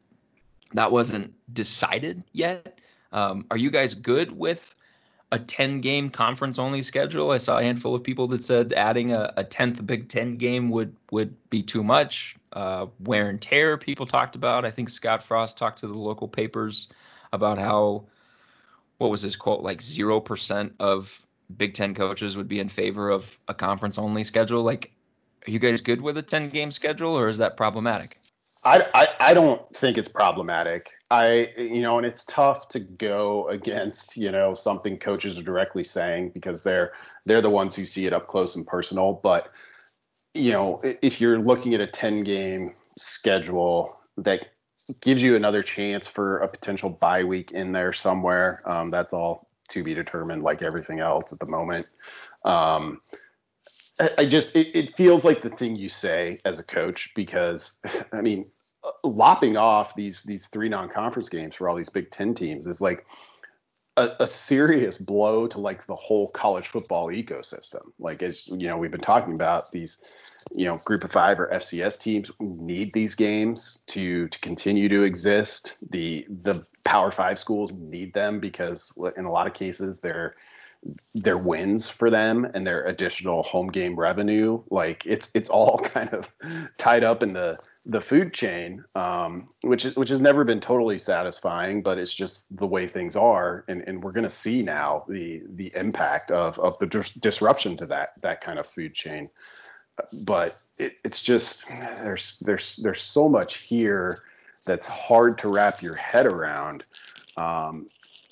[0.74, 2.80] that wasn't decided yet.
[3.12, 4.76] Um, are you guys good with
[5.32, 7.32] a 10 game conference only schedule?
[7.32, 10.70] I saw a handful of people that said adding a, a 10th Big Ten game
[10.70, 12.36] would would be too much.
[12.54, 14.66] Uh, wear and tear people talked about.
[14.66, 16.88] I think Scott Frost talked to the local papers
[17.34, 18.06] about how
[18.98, 21.26] what was his quote like zero percent of
[21.56, 24.64] Big Ten coaches would be in favor of a conference only schedule.
[24.64, 24.92] Like,
[25.48, 28.20] are you guys good with a 10 game schedule or is that problematic?
[28.64, 30.92] I, I, I don't think it's problematic.
[31.10, 35.84] I you know, and it's tough to go against you know something coaches are directly
[35.84, 36.92] saying because they're
[37.26, 39.20] they're the ones who see it up close and personal.
[39.24, 39.50] But
[40.34, 44.50] you know, if you're looking at a ten game schedule that
[45.02, 49.48] gives you another chance for a potential bye week in there somewhere, um, that's all
[49.70, 51.88] to be determined, like everything else at the moment.
[52.46, 53.02] Um,
[54.18, 57.80] I just it, it feels like the thing you say as a coach because
[58.14, 58.46] I mean
[58.84, 62.82] uh, lopping off these these three non-conference games for all these Big Ten teams is
[62.82, 63.06] like
[63.98, 67.82] a, a, serious blow to like the whole college football ecosystem.
[67.98, 69.98] Like as you know, we've been talking about these,
[70.56, 75.02] you know, group of five or FCS teams need these games to to continue to
[75.02, 75.78] exist.
[75.90, 80.36] The the Power Five schools need them because in a lot of cases they're
[81.14, 84.62] their wins for them and their additional home game revenue.
[84.70, 86.32] Like it's it's all kind of
[86.78, 87.60] tied up in the
[87.90, 92.56] the food chain, um, which is which has never been totally satisfying, but it's just
[92.58, 96.60] the way things are, and, and we're going to see now the the impact of
[96.60, 99.30] of the dis- disruption to that that kind of food chain.
[100.26, 101.68] But it, it's just
[102.04, 104.24] there's there's there's so much here
[104.66, 106.84] that's hard to wrap your head around.
[107.38, 107.88] Um,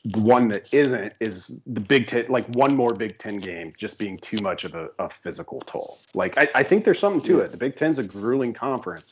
[0.05, 3.97] the one that isn't is the Big Ten, like one more Big Ten game just
[3.97, 5.97] being too much of a, a physical toll.
[6.13, 7.49] Like, I, I, think there's something to it.
[7.49, 9.11] The Big Ten's a grueling conference,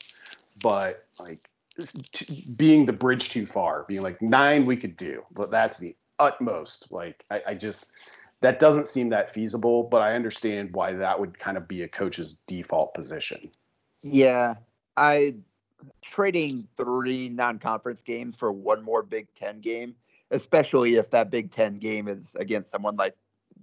[0.62, 1.40] but like
[2.56, 6.92] being the bridge too far, being like nine we could do, but that's the utmost.
[6.92, 7.92] Like I, I just
[8.40, 11.88] that doesn't seem that feasible, but I understand why that would kind of be a
[11.88, 13.50] coach's default position.
[14.02, 14.54] Yeah,
[14.96, 15.34] I
[16.02, 19.96] trading three non-conference games for one more Big Ten game,
[20.34, 23.14] especially if that Big Ten game is against someone like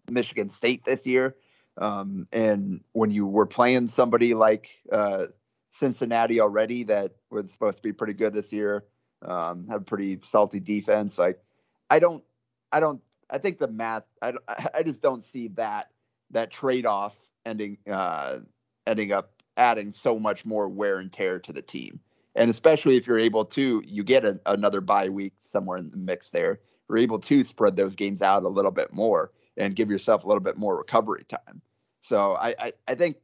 [0.10, 1.36] Michigan State this year.
[1.78, 5.26] Um, and when you were playing somebody like uh,
[5.74, 8.86] Cincinnati already, that was supposed to be pretty good this year,
[9.26, 11.18] um, have pretty salty defense.
[11.18, 11.40] Like,
[11.90, 12.24] I don't,
[12.72, 14.34] I don't, I think the math, I,
[14.74, 15.88] I just don't see that
[16.32, 17.14] that trade off
[17.46, 18.38] ending uh,
[18.88, 22.00] ending up adding so much more wear and tear to the team.
[22.36, 25.98] And especially if you're able to, you get a, another bye week somewhere in the
[25.98, 26.60] mix there.
[26.90, 30.28] You're able to spread those games out a little bit more and give yourself a
[30.28, 31.62] little bit more recovery time.
[32.04, 33.18] So I, I, I think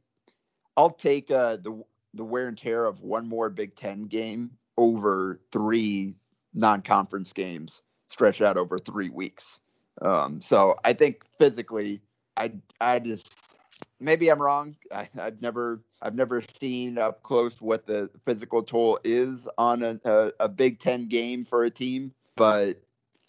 [0.76, 1.82] I'll take uh, the
[2.14, 6.14] the wear and tear of one more Big Ten game over three
[6.54, 9.60] non-conference games stretched out over three weeks.
[10.00, 12.00] Um, so I think physically,
[12.36, 13.34] I I just
[14.00, 14.76] maybe I'm wrong.
[14.92, 20.00] I, have never I've never seen up close what the physical toll is on a,
[20.04, 22.80] a, a Big Ten game for a team, but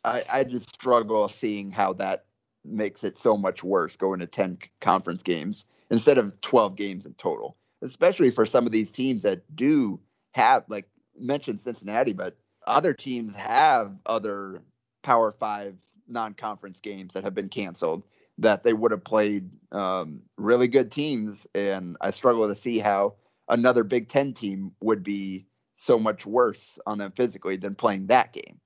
[0.03, 2.26] I, I just struggle seeing how that
[2.63, 7.13] makes it so much worse going to 10 conference games instead of 12 games in
[7.15, 9.99] total, especially for some of these teams that do
[10.32, 10.88] have, like
[11.20, 12.36] mentioned Cincinnati, but
[12.67, 14.61] other teams have other
[15.03, 15.76] Power Five
[16.07, 18.03] non conference games that have been canceled
[18.40, 21.46] that they would have played um, really good teams.
[21.56, 23.16] And I struggle to see how
[23.48, 25.46] another Big Ten team would be
[25.78, 28.60] so much worse on them physically than playing that game.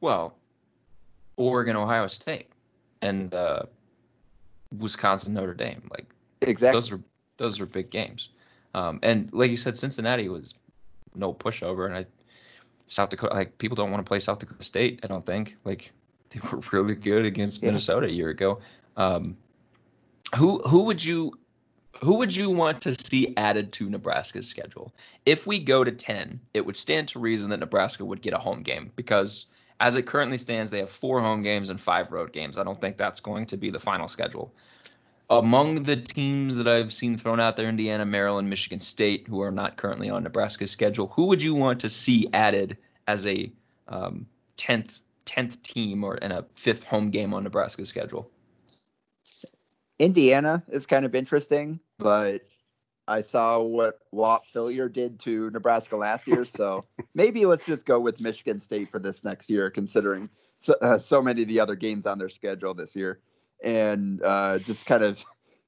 [0.00, 0.34] Well,
[1.36, 2.48] Oregon, Ohio State,
[3.02, 3.62] and uh,
[4.78, 5.88] Wisconsin, Notre Dame.
[5.90, 6.06] Like
[6.40, 7.00] exactly, those are
[7.36, 8.30] those are big games.
[8.74, 10.54] Um, and like you said, Cincinnati was
[11.14, 12.06] no pushover, and I
[12.86, 15.00] South Dakota like people don't want to play South Dakota State.
[15.02, 15.92] I don't think like
[16.30, 17.68] they were really good against yeah.
[17.68, 18.58] Minnesota a year ago.
[18.96, 19.36] Um,
[20.34, 21.38] who who would you
[22.02, 24.92] who would you want to see added to Nebraska's schedule?
[25.24, 28.38] If we go to 10, it would stand to reason that Nebraska would get a
[28.38, 29.46] home game because
[29.80, 32.58] as it currently stands, they have four home games and five road games.
[32.58, 34.52] I don't think that's going to be the final schedule.
[35.28, 39.50] Among the teams that I've seen thrown out there, Indiana, Maryland, Michigan State, who are
[39.50, 42.76] not currently on Nebraska's schedule, who would you want to see added
[43.08, 43.50] as a
[43.88, 48.30] um, 10th 10th team or in a fifth home game on Nebraska's schedule?
[49.98, 52.42] Indiana is kind of interesting, but
[53.08, 58.00] I saw what Whop Philyor did to Nebraska last year, so maybe let's just go
[58.00, 61.76] with Michigan State for this next year, considering so, uh, so many of the other
[61.76, 63.20] games on their schedule this year,
[63.62, 65.18] and uh, just kind of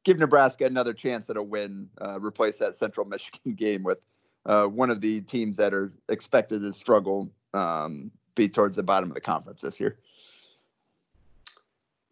[0.04, 1.88] give Nebraska another chance at a win.
[2.00, 3.98] Uh, replace that Central Michigan game with
[4.44, 9.10] uh, one of the teams that are expected to struggle um, be towards the bottom
[9.10, 9.98] of the conference this year.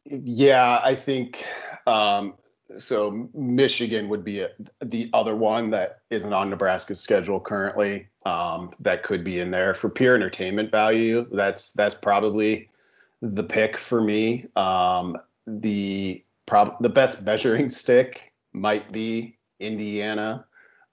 [0.05, 1.45] Yeah, I think
[1.87, 2.35] um,
[2.77, 3.29] so.
[3.35, 4.51] Michigan would be a,
[4.85, 8.09] the other one that isn't on Nebraska's schedule currently.
[8.25, 11.27] Um, that could be in there for pure entertainment value.
[11.33, 12.69] That's that's probably
[13.23, 14.47] the pick for me.
[14.55, 15.17] Um,
[15.47, 20.45] the prob the best measuring stick might be Indiana.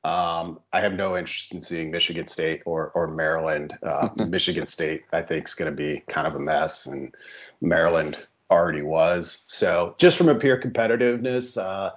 [0.03, 3.77] Um, I have no interest in seeing Michigan State or or Maryland.
[3.83, 7.15] Uh, Michigan State, I think, is going to be kind of a mess, and
[7.61, 9.43] Maryland already was.
[9.47, 11.91] So, just from a pure competitiveness, uh,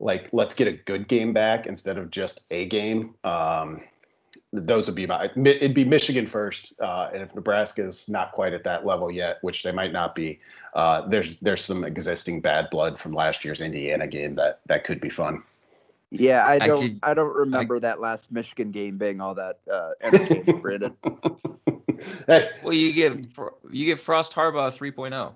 [0.00, 3.14] like let's get a good game back instead of just a game.
[3.22, 3.82] Um,
[4.52, 5.30] those would be my.
[5.36, 9.38] It'd be Michigan first, uh, and if Nebraska is not quite at that level yet,
[9.42, 10.40] which they might not be,
[10.74, 15.00] uh, there's there's some existing bad blood from last year's Indiana game that that could
[15.00, 15.42] be fun.
[16.18, 16.78] Yeah, I don't.
[16.78, 20.60] I, could, I don't remember I, that last Michigan game being all that uh, entertaining,
[20.60, 20.96] Brandon.
[22.26, 22.50] hey.
[22.62, 23.34] Well, you give
[23.70, 25.32] you give Frost Harbaugh 3.0.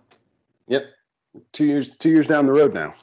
[0.68, 0.84] Yep,
[1.52, 2.94] two years two years down the road now.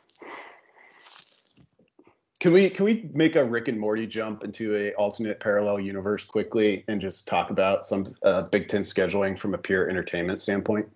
[2.40, 6.24] Can we can we make a Rick and Morty jump into a alternate parallel universe
[6.24, 10.88] quickly and just talk about some uh, Big Ten scheduling from a pure entertainment standpoint?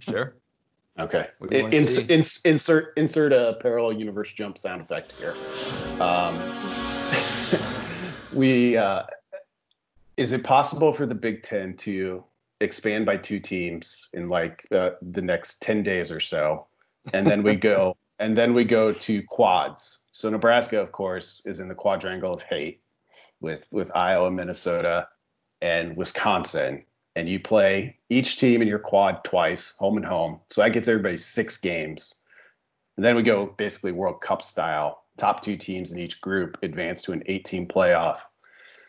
[0.00, 0.34] Sure.
[1.00, 1.28] Okay.
[1.50, 5.34] Ins- insert insert a parallel universe jump sound effect here.
[6.00, 6.38] Um,
[8.32, 9.04] we uh,
[10.16, 12.24] is it possible for the Big Ten to
[12.60, 16.66] expand by two teams in like uh, the next ten days or so,
[17.14, 20.08] and then we go and then we go to quads.
[20.12, 22.82] So Nebraska, of course, is in the quadrangle of hate
[23.40, 25.08] with with Iowa, Minnesota,
[25.62, 26.84] and Wisconsin
[27.16, 30.40] and you play each team in your quad twice, home and home.
[30.48, 32.16] So that gets everybody six games.
[32.96, 35.04] And then we go basically World Cup style.
[35.16, 38.20] Top two teams in each group advance to an eight team playoff.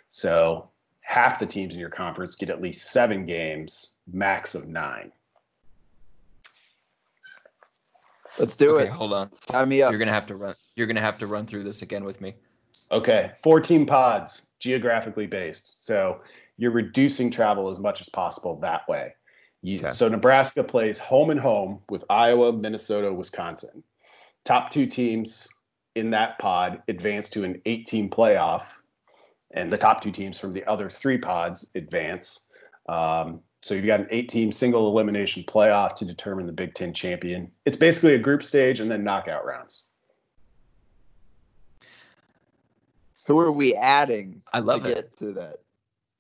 [0.08, 0.70] So
[1.02, 5.12] half the teams in your conference get at least seven games, max of nine.
[8.40, 8.92] Let's do okay, it.
[8.92, 9.30] hold on.
[9.50, 9.92] Sign me up.
[9.92, 10.56] You're gonna have to run.
[10.76, 12.36] You're gonna have to run through this again with me.
[12.92, 15.86] Okay, 14 pods, geographically based.
[15.86, 16.22] So
[16.62, 19.16] you're reducing travel as much as possible that way.
[19.64, 19.90] You, Okay.
[19.90, 23.84] So Nebraska plays home and home with Iowa, Minnesota, Wisconsin.
[24.46, 25.50] Top two teams
[25.96, 28.66] in that pod advance to an 18 playoff,
[29.50, 32.48] and the top two teams from the other three pods advance.
[32.88, 37.52] Um, so you've got an 18 single elimination playoff to determine the Big Ten champion.
[37.66, 39.86] It's basically a group stage and then knockout rounds.
[43.26, 44.94] Who are we adding I love to it.
[44.94, 45.62] get to that?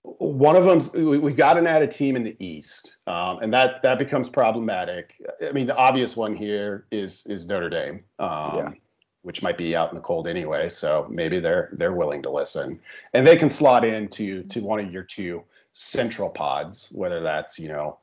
[0.04, 3.84] One of them's we, we've got an added team in the East, um, and that
[3.84, 5.16] that becomes problematic.
[5.48, 8.70] I mean, the obvious one here is is Notre Dame, um, Yeah.
[9.22, 10.70] which might be out in the cold anyway.
[10.70, 12.80] So maybe they're they're willing to listen,
[13.14, 15.44] and they can slot into to one of your two
[15.74, 18.00] central pods, whether that's you know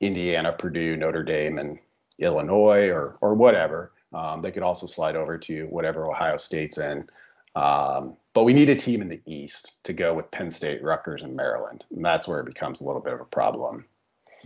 [0.00, 1.78] Indiana, Purdue, Notre Dame, and
[2.18, 3.92] Illinois, or or whatever.
[4.12, 7.08] Um, they could also slide over to whatever Ohio State's in.
[7.56, 11.22] Um, but we need a team in the East to go with Penn State, Rutgers,
[11.22, 11.84] and Maryland.
[11.90, 13.86] And that's where it becomes a little bit of a problem.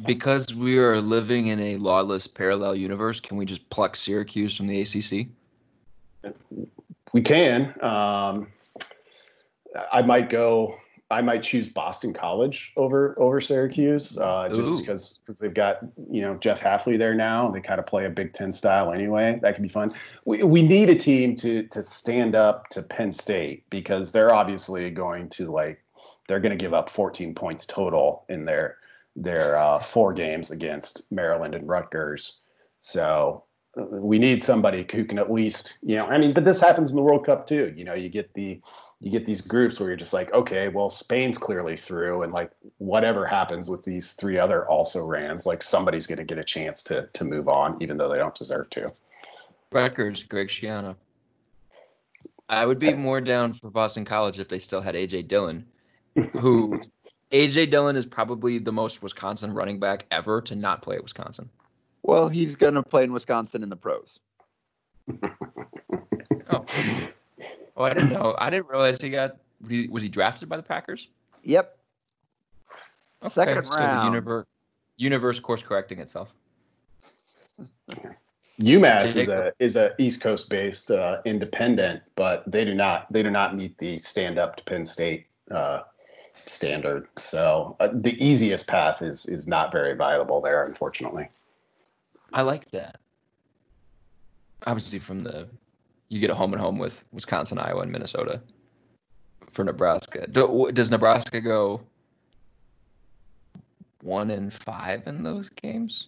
[0.07, 4.69] Because we are living in a lawless parallel universe, can we just pluck Syracuse from
[4.69, 5.27] the ACC?
[7.13, 7.75] We can.
[7.83, 8.47] Um,
[9.93, 10.77] I might go.
[11.13, 15.81] I might choose Boston College over over Syracuse, uh, just because because they've got
[16.11, 17.51] you know Jeff Hafley there now.
[17.51, 19.41] They kind of play a Big Ten style anyway.
[19.43, 19.93] That could be fun.
[20.25, 24.89] We we need a team to to stand up to Penn State because they're obviously
[24.91, 25.83] going to like
[26.29, 28.77] they're going to give up 14 points total in their
[29.17, 32.39] their uh, four games against Maryland and Rutgers.
[32.79, 33.43] So
[33.77, 36.97] we need somebody who can at least, you know, I mean, but this happens in
[36.97, 37.73] the World Cup too.
[37.77, 38.61] You know, you get the
[39.01, 42.51] you get these groups where you're just like, okay, well, Spain's clearly through, and like
[42.79, 46.83] whatever happens with these three other also rans, like somebody's going to get a chance
[46.85, 48.93] to to move on, even though they don't deserve to.
[49.73, 50.97] records Greg Schiano.
[52.49, 55.65] I would be more down for Boston College if they still had AJ Dillon,
[56.33, 56.81] who
[57.31, 61.49] AJ Dillon is probably the most Wisconsin running back ever to not play at Wisconsin.
[62.03, 64.19] Well, he's going to play in Wisconsin in the pros.
[66.53, 66.65] Oh,
[67.77, 68.35] oh, I didn't know.
[68.37, 69.37] I didn't realize he got.
[69.89, 71.07] Was he drafted by the Packers?
[71.45, 71.79] Yep.
[73.23, 74.05] Okay, Second so the round.
[74.07, 74.47] universe,
[74.97, 76.33] universe course correcting itself.
[78.61, 79.35] UMass is Jacob.
[79.39, 83.57] a is a East Coast based uh, independent, but they do not they do not
[83.57, 85.83] meet the stand up to Penn State uh,
[86.47, 87.09] standard.
[87.19, 91.29] So uh, the easiest path is is not very viable there, unfortunately.
[92.33, 93.01] I like that.
[94.67, 95.49] Obviously, from the
[96.09, 98.43] you get a home and home with Wisconsin, Iowa, and Minnesota.
[99.53, 101.81] For Nebraska, Do, does Nebraska go
[104.03, 106.07] one and five in those games?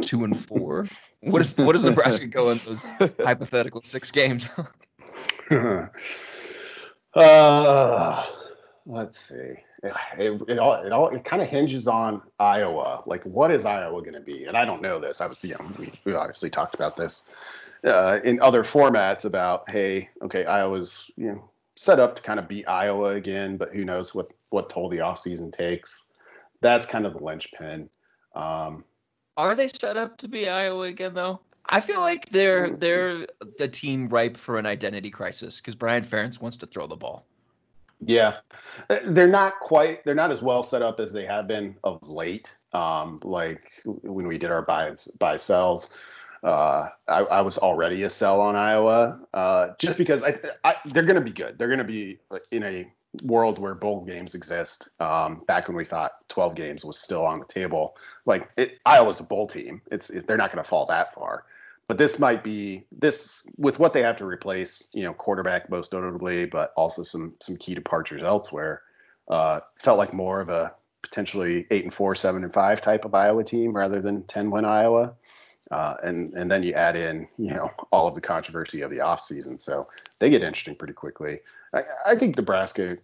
[0.00, 0.86] Two and four.
[1.20, 2.86] What is what does Nebraska go in those
[3.20, 4.48] hypothetical six games?
[7.14, 8.26] uh,
[8.86, 9.54] let's see.
[9.82, 13.02] It, it all it all it kind of hinges on Iowa.
[13.06, 14.44] Like, what is Iowa going to be?
[14.44, 15.20] And I don't know this.
[15.20, 17.30] I was, you know, we, we obviously talked about this
[17.84, 22.46] uh, in other formats about, hey, okay, Iowa's you know set up to kind of
[22.46, 26.06] beat Iowa again, but who knows what what toll the offseason takes.
[26.60, 27.88] That's kind of the linchpin.
[28.34, 28.84] Um,
[29.36, 31.40] Are they set up to be Iowa again, though?
[31.70, 33.26] I feel like they're they're
[33.58, 37.26] the team ripe for an identity crisis because Brian Ferentz wants to throw the ball.
[38.00, 38.38] Yeah,
[38.90, 40.04] Uh, they're not quite.
[40.04, 42.50] They're not as well set up as they have been of late.
[42.72, 45.92] Um, like when we did our buy buy sells,
[46.44, 51.04] uh, I, I was already a sell on Iowa, uh, just because I, I they're
[51.04, 51.58] going to be good.
[51.58, 52.20] They're going to be
[52.52, 52.92] in a
[53.24, 54.90] world where bowl games exist.
[55.00, 57.96] Um, back when we thought 12 games was still on the table,
[58.26, 59.82] like it, Iowa's a bowl team.
[59.92, 61.44] It's it, they're not going to fall that far.
[61.90, 65.92] But this might be this with what they have to replace, you know, quarterback most
[65.92, 68.82] notably, but also some some key departures elsewhere.
[69.28, 70.72] Uh, felt like more of a
[71.02, 74.64] potentially eight and four, seven and five type of Iowa team rather than ten win
[74.64, 75.14] Iowa.
[75.72, 78.98] Uh, and and then you add in you know all of the controversy of the
[78.98, 79.60] offseason.
[79.60, 79.88] so
[80.20, 81.40] they get interesting pretty quickly.
[81.74, 82.98] I, I think Nebraska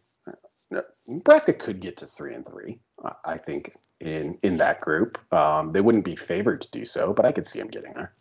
[1.09, 2.79] Nebraska could get to three and three.
[3.25, 7.25] I- think in in that group, um, they wouldn't be favored to do so, but
[7.25, 8.13] I could see them getting there.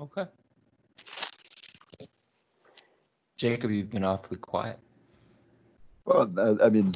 [0.00, 0.24] Okay.
[3.36, 4.78] Jacob, you've been awfully quiet.
[6.04, 6.92] Well, I mean,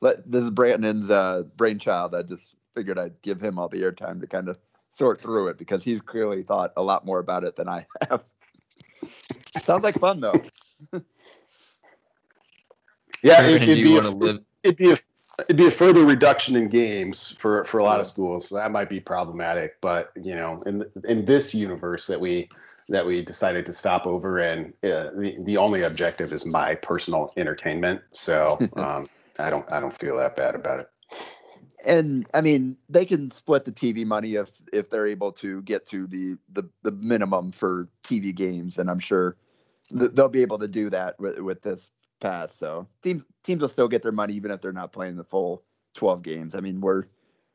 [0.00, 2.14] let, this is Brandon's uh, brainchild.
[2.14, 4.58] I just figured I'd give him all the airtime to kind of
[4.96, 8.22] sort through it because he's clearly thought a lot more about it than I have.
[9.62, 10.42] Sounds like fun though.
[13.22, 14.40] Yeah, Brandon, it, would you be a, live?
[14.62, 14.96] it'd be a,
[15.40, 18.48] it'd be a further reduction in games for for a lot of schools.
[18.48, 19.80] So that might be problematic.
[19.80, 22.48] But you know, in in this universe that we
[22.88, 27.32] that we decided to stop over in, uh, the the only objective is my personal
[27.36, 28.00] entertainment.
[28.12, 29.02] So um,
[29.38, 30.90] I don't I don't feel that bad about it.
[31.84, 35.86] And I mean, they can split the TV money if if they're able to get
[35.88, 39.36] to the the, the minimum for TV games, and I'm sure
[39.98, 41.90] th- they'll be able to do that with, with this
[42.20, 42.56] pass.
[42.56, 45.62] So teams teams will still get their money even if they're not playing the full
[45.94, 46.54] 12 games.
[46.54, 47.04] I mean, we're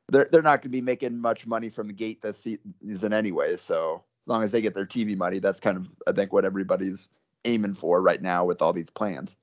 [0.10, 3.58] they're they're not going to be making much money from the gate this season anyway.
[3.58, 6.46] So as long as they get their TV money, that's kind of I think what
[6.46, 7.08] everybody's
[7.46, 9.36] aiming for right now with all these plans.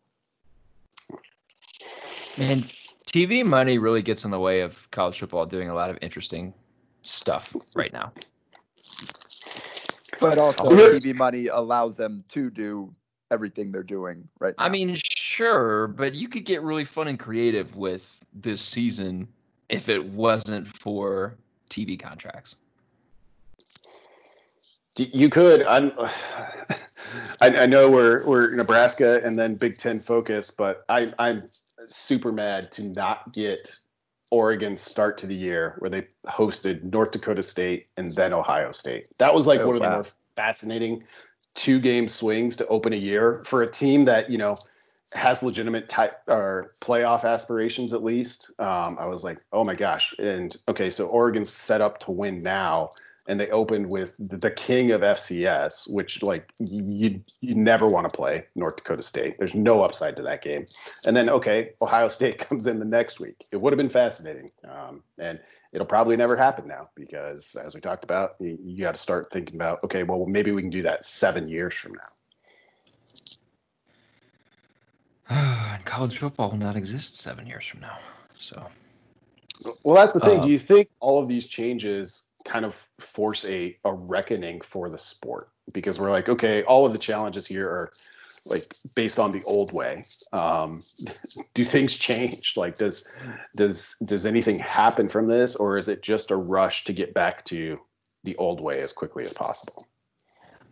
[2.39, 2.62] And
[3.07, 6.55] TV money really gets in the way of college football doing a lot of interesting
[7.03, 8.12] stuff right now.
[10.20, 12.95] But also, TV money allows them to do
[13.33, 14.64] everything they're doing right now.
[14.64, 19.26] I mean, sure, but you could get really fun and creative with this season
[19.68, 21.35] if it wasn't for
[21.70, 22.57] TV contracts.
[24.97, 25.64] You could.
[25.64, 25.93] I'm.
[27.41, 31.49] I, I know we're we're Nebraska and then Big Ten focus, but I, I'm
[31.89, 33.70] super mad to not get
[34.30, 39.09] Oregon's start to the year where they hosted North Dakota State and then Ohio State.
[39.18, 39.89] That was like oh, one of wow.
[39.89, 40.07] the more
[40.37, 41.05] fascinating
[41.55, 44.59] two game swings to open a year for a team that, you know,
[45.12, 48.50] has legitimate type or playoff aspirations at least.
[48.59, 50.14] Um, I was like, oh my gosh.
[50.18, 52.90] And okay, so Oregon's set up to win now
[53.29, 58.14] and they opened with the king of FCS, which like you you never want to
[58.14, 59.39] play North Dakota State.
[59.39, 60.66] There's no upside to that game.
[61.07, 63.45] And then okay, Ohio State comes in the next week.
[63.53, 65.39] It would have been fascinating, um, and
[65.73, 69.31] it'll probably never happen now because as we talked about, you, you got to start
[69.31, 72.09] thinking about okay, well maybe we can do that seven years from now.
[75.75, 77.99] and college football will not exist seven years from now.
[78.39, 78.66] So.
[79.85, 80.41] Well, that's the thing.
[80.41, 84.90] Uh, do you think all of these changes kind of force a, a reckoning for
[84.90, 87.92] the sport because we're like, okay, all of the challenges here are
[88.44, 90.05] like based on the old way.
[90.34, 90.82] Um,
[91.55, 92.55] do things change?
[92.57, 93.05] Like, does
[93.57, 97.44] does does anything happen from this, or is it just a rush to get back
[97.46, 97.80] to
[98.24, 99.86] the old way as quickly as possible?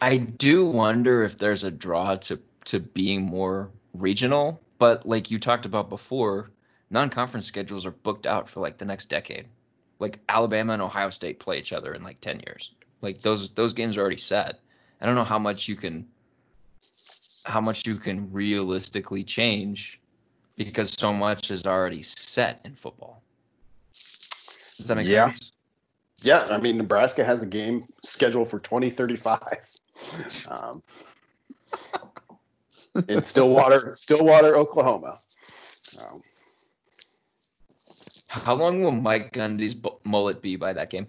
[0.02, 5.38] I do wonder if there's a draw to to being more regional, but like you
[5.38, 6.50] talked about before,
[6.90, 9.46] non-conference schedules are booked out for like the next decade
[10.00, 12.72] like Alabama and Ohio State play each other in like 10 years.
[13.02, 14.58] Like those those games are already set.
[15.00, 16.06] I don't know how much you can
[17.44, 20.00] how much you can realistically change
[20.56, 23.22] because so much is already set in football.
[24.76, 25.32] Does that make yeah.
[25.32, 25.52] sense?
[26.22, 29.70] Yeah, I mean Nebraska has a game scheduled for 2035.
[30.48, 30.82] Um,
[33.08, 35.18] in Stillwater, Stillwater, Oklahoma.
[36.00, 36.22] Um,
[38.30, 39.74] how long will Mike Gundy's
[40.04, 41.08] mullet be by that game?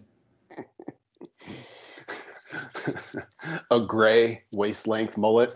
[3.72, 5.54] a gray waist length mullet.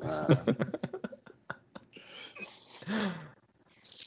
[0.00, 0.36] Uh...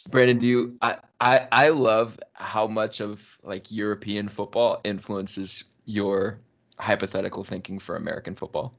[0.09, 0.78] Brandon, do you?
[0.82, 6.39] I, I I love how much of like European football influences your
[6.80, 8.74] hypothetical thinking for American football.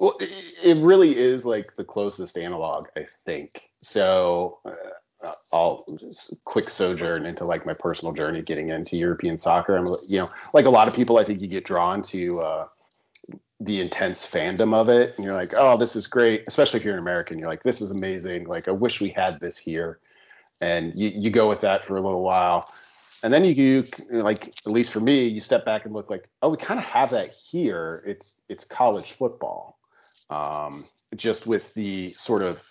[0.00, 0.30] Well, it,
[0.64, 3.70] it really is like the closest analog, I think.
[3.80, 4.58] So.
[4.64, 4.74] Uh,
[5.24, 9.76] uh, I'll just quick sojourn into like my personal journey getting into European soccer.
[9.76, 12.68] I'm, you know, like a lot of people, I think you get drawn to uh,
[13.60, 16.44] the intense fandom of it, and you're like, oh, this is great.
[16.46, 18.46] Especially if you're an American, you're like, this is amazing.
[18.46, 19.98] Like, I wish we had this here,
[20.60, 22.72] and you you go with that for a little while,
[23.24, 26.28] and then you, you like at least for me, you step back and look like,
[26.42, 28.04] oh, we kind of have that here.
[28.06, 29.80] It's it's college football,
[30.30, 30.84] um,
[31.16, 32.62] just with the sort of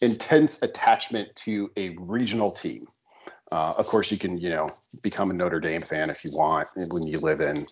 [0.00, 2.86] intense attachment to a regional team.
[3.52, 4.68] Uh, of course, you can you know
[5.02, 7.66] become a Notre Dame fan if you want when you live in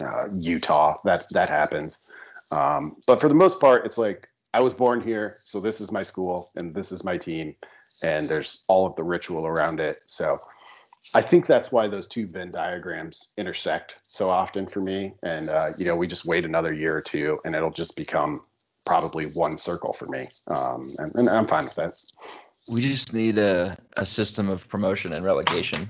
[0.00, 0.96] uh, Utah.
[1.04, 2.08] That that happens.
[2.50, 5.90] Um, but for the most part, it's like I was born here, so this is
[5.90, 7.54] my school and this is my team,
[8.02, 9.98] and there's all of the ritual around it.
[10.06, 10.38] So
[11.12, 15.14] I think that's why those two Venn diagrams intersect so often for me.
[15.22, 18.40] And uh, you know, we just wait another year or two, and it'll just become
[18.84, 21.94] probably one circle for me, um, and, and I'm fine with that.
[22.68, 25.88] We just need a, a system of promotion and relegation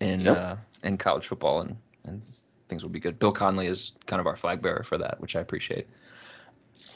[0.00, 0.36] in yep.
[0.36, 2.24] uh, in college football, and and
[2.68, 3.18] things will be good.
[3.18, 5.86] Bill Connelly is kind of our flag bearer for that, which I appreciate.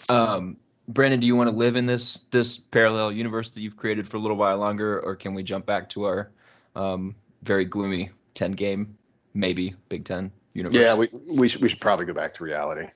[0.08, 0.56] Um,
[0.88, 4.16] Brandon, do you want to live in this this parallel universe that you've created for
[4.16, 6.30] a little while longer, or can we jump back to our
[6.76, 8.96] um, very gloomy ten game,
[9.34, 10.80] maybe Big Ten universe?
[10.80, 12.88] Yeah, we we should we should probably go back to reality.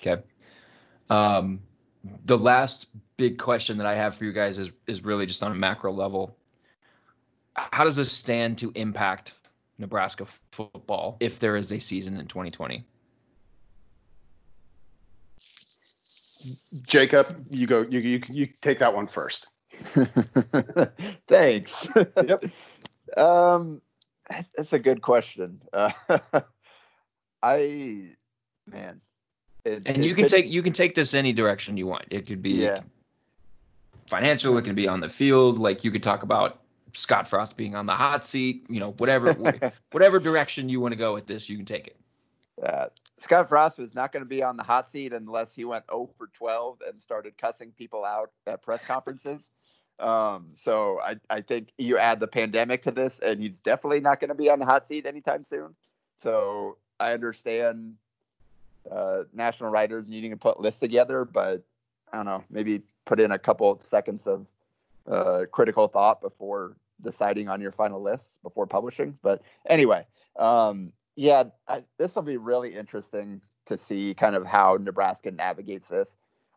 [0.00, 0.22] Okay.
[1.08, 1.60] Um,
[2.24, 2.86] the last
[3.16, 5.92] big question that I have for you guys is is really just on a macro
[5.92, 6.36] level.
[7.56, 9.34] how does this stand to impact
[9.78, 12.84] Nebraska f- football if there is a season in 2020?
[16.82, 17.82] Jacob, you go.
[17.82, 19.48] You you you take that one first.
[21.28, 21.88] Thanks.
[21.96, 22.44] Yep.
[23.16, 23.82] um,
[24.56, 25.60] that's a good question.
[25.72, 25.90] Uh,
[27.42, 28.12] I,
[28.66, 29.00] man,
[29.64, 32.04] it, and you can take you can take this any direction you want.
[32.10, 32.80] It could be yeah.
[34.08, 34.56] financial.
[34.58, 35.58] It could be on the field.
[35.58, 36.60] Like you could talk about
[36.94, 38.64] Scott Frost being on the hot seat.
[38.68, 39.32] You know, whatever
[39.90, 41.96] whatever direction you want to go with this, you can take it.
[42.62, 42.86] Uh,
[43.18, 46.10] Scott Frost was not going to be on the hot seat unless he went 0
[46.16, 49.50] for 12 and started cussing people out at press conferences.
[49.98, 54.20] Um, so I, I think you add the pandemic to this, and he's definitely not
[54.20, 55.74] going to be on the hot seat anytime soon.
[56.22, 57.94] So I understand
[58.90, 61.62] uh, national writers needing to put lists together, but
[62.12, 64.46] I don't know, maybe put in a couple seconds of
[65.10, 69.18] uh, critical thought before deciding on your final list before publishing.
[69.22, 70.06] But anyway,
[70.38, 70.84] um,
[71.16, 71.44] yeah,
[71.98, 76.08] this will be really interesting to see kind of how Nebraska navigates this.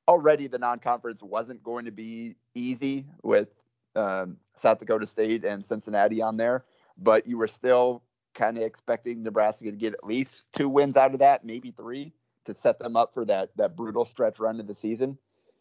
[0.07, 3.47] Already, the non-conference wasn't going to be easy with
[3.95, 6.65] um, South Dakota State and Cincinnati on there,
[6.97, 8.03] but you were still
[8.34, 12.13] kind of expecting Nebraska to get at least two wins out of that, maybe three,
[12.45, 15.17] to set them up for that that brutal stretch run of the season.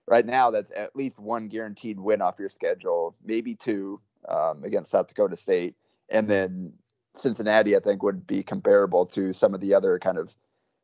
[0.08, 4.90] Right now, that's at least one guaranteed win off your schedule, maybe two um, against
[4.90, 5.76] South Dakota State,
[6.08, 6.72] and then
[7.14, 10.34] Cincinnati, I think, would be comparable to some of the other kind of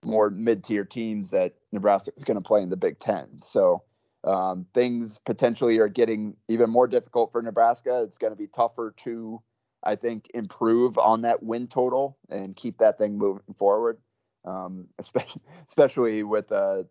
[0.05, 3.41] more mid-tier teams that Nebraska is going to play in the Big Ten.
[3.45, 3.83] So
[4.25, 8.03] um, things potentially are getting even more difficult for Nebraska.
[8.03, 9.43] It's going to be tougher to,
[9.83, 13.99] I think, improve on that win total and keep that thing moving forward.
[14.45, 16.85] Um, especially, especially with uh,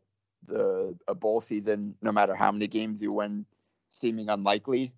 [0.45, 3.45] the a bowl season, no matter how many games you win,
[3.91, 4.93] seeming unlikely.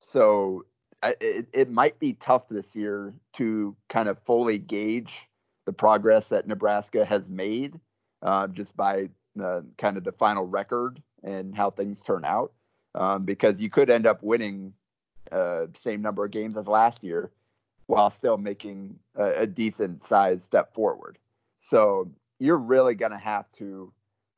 [0.00, 0.64] So
[1.02, 5.12] I, it, it might be tough this year to kind of fully gauge
[5.66, 7.78] the progress that Nebraska has made
[8.22, 9.08] uh, just by
[9.78, 12.52] kind of the final record and how things turn out.
[12.94, 14.72] Um, because you could end up winning
[15.32, 17.30] uh, same number of games as last year
[17.86, 21.18] while still making a, a decent size step forward.
[21.60, 23.92] So you're really going to have to,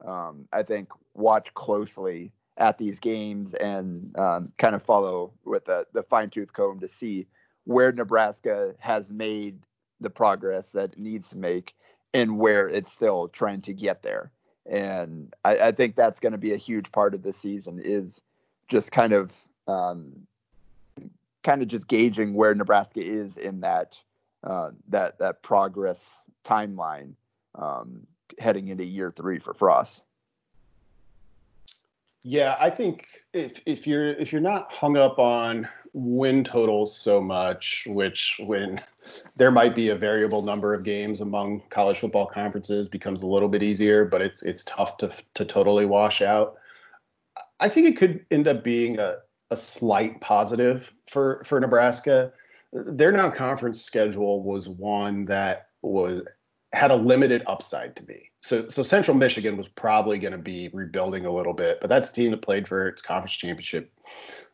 [0.06, 6.04] um, I think, watch closely at these games and um, kind of follow with the,
[6.08, 7.26] fine tooth comb to see
[7.64, 9.60] where Nebraska has made
[10.00, 11.74] the progress that it needs to make
[12.12, 14.30] and where it's still trying to get there.
[14.66, 18.20] And I, I think that's going to be a huge part of the season is
[18.68, 19.32] just kind of
[19.66, 20.26] um,
[21.42, 23.96] kind of just gauging where Nebraska is in that
[24.44, 26.04] uh, that that progress
[26.44, 27.14] timeline
[27.54, 28.06] um,
[28.38, 30.02] heading into year three for Frost.
[32.24, 37.20] Yeah, I think if if you're if you're not hung up on win totals so
[37.20, 38.80] much, which when
[39.36, 43.48] there might be a variable number of games among college football conferences becomes a little
[43.48, 46.56] bit easier, but it's it's tough to to totally wash out.
[47.58, 49.16] I think it could end up being a,
[49.52, 52.32] a slight positive for for Nebraska.
[52.72, 56.22] Their non-conference schedule was one that was
[56.72, 58.30] had a limited upside to me.
[58.40, 62.10] So so Central Michigan was probably going to be rebuilding a little bit, but that's
[62.10, 63.92] a team that played for its conference championship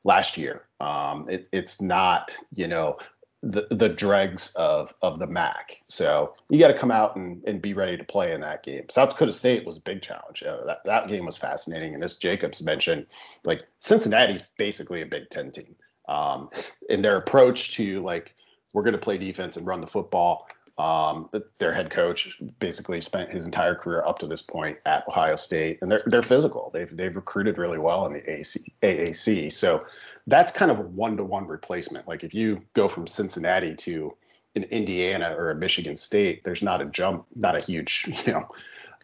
[0.05, 0.65] last year.
[0.81, 2.99] Um, it, it's not you know
[3.43, 5.81] the the dregs of of the MAC.
[5.89, 8.85] So you got to come out and, and be ready to play in that game.
[8.89, 10.43] South Dakota State was a big challenge.
[10.43, 13.07] Uh, that that game was fascinating, and as Jacobs mentioned,
[13.45, 15.75] like Cincinnati's basically a Big Ten team.
[16.09, 16.49] Um,
[16.89, 18.35] in their approach to like
[18.73, 21.29] we're going to play defense and run the football um,
[21.59, 25.79] their head coach basically spent his entire career up to this point at Ohio State,
[25.83, 26.71] and they're they're physical.
[26.73, 29.53] They've they've recruited really well in the AC, AAC.
[29.53, 29.85] So
[30.29, 32.07] that's kind of a one to one replacement.
[32.07, 34.17] Like if you go from Cincinnati to
[34.55, 38.49] an Indiana or a Michigan State, there's not a jump, not a huge you know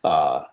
[0.05, 0.45] uh,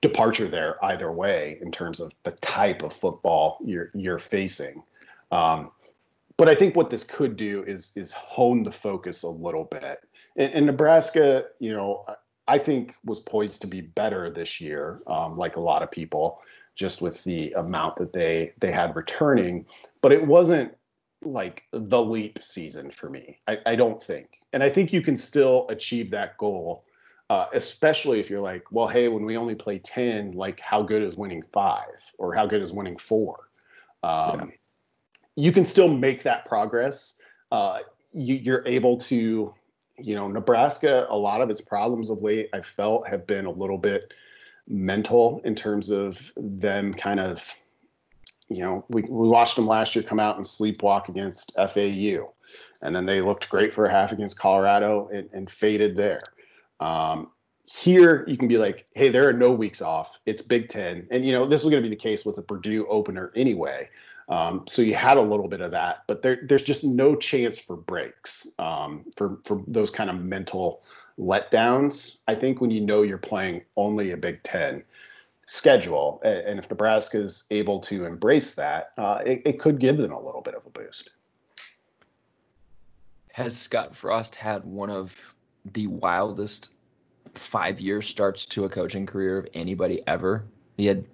[0.00, 4.82] departure there either way in terms of the type of football you're you're facing.
[5.30, 5.70] Um,
[6.36, 9.98] but I think what this could do is is hone the focus a little bit
[10.36, 12.04] and, and Nebraska, you know,
[12.48, 16.40] I think was poised to be better this year, um, like a lot of people,
[16.74, 19.66] just with the amount that they they had returning.
[20.00, 20.74] But it wasn't
[21.24, 23.38] like the leap season for me.
[23.46, 26.84] I, I don't think, and I think you can still achieve that goal,
[27.30, 31.02] uh, especially if you're like, well, hey, when we only play ten, like how good
[31.02, 33.48] is winning five or how good is winning four?
[34.02, 34.44] Um, yeah.
[35.36, 37.18] You can still make that progress.
[37.50, 37.80] Uh,
[38.12, 39.54] you, you're able to
[39.98, 43.50] you know, Nebraska, a lot of its problems of late, I felt have been a
[43.50, 44.12] little bit
[44.68, 47.54] mental in terms of them kind of,
[48.48, 52.32] you know, we, we watched them last year come out and sleepwalk against FAU.
[52.82, 56.20] and then they looked great for a half against Colorado and, and faded there.
[56.80, 57.30] Um,
[57.70, 60.18] here you can be like, hey, there are no weeks off.
[60.26, 62.42] It's Big Ten, and you know this was going to be the case with the
[62.42, 63.88] Purdue opener anyway.
[64.28, 67.58] Um, so you had a little bit of that, but there, there's just no chance
[67.58, 70.82] for breaks um, for for those kind of mental
[71.18, 72.18] letdowns.
[72.28, 74.82] I think when you know you're playing only a Big Ten
[75.46, 80.12] schedule, and if Nebraska is able to embrace that, uh, it, it could give them
[80.12, 81.10] a little bit of a boost.
[83.32, 85.34] Has Scott Frost had one of
[85.72, 86.74] the wildest
[87.34, 90.44] five year starts to a coaching career of anybody ever?
[90.76, 91.04] He had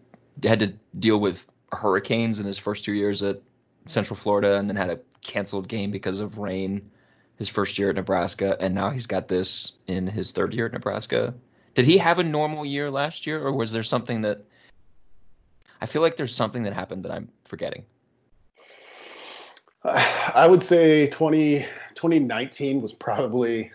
[0.42, 3.40] had to deal with hurricanes in his first two years at
[3.86, 6.90] Central Florida, and then had a canceled game because of rain
[7.38, 10.72] his first year at Nebraska, and now he's got this in his third year at
[10.72, 11.32] Nebraska.
[11.74, 14.42] Did he have a normal year last year, or was there something that
[15.80, 17.84] I feel like there's something that happened that I'm forgetting?
[19.84, 21.60] I would say 20,
[21.94, 23.70] 2019 was probably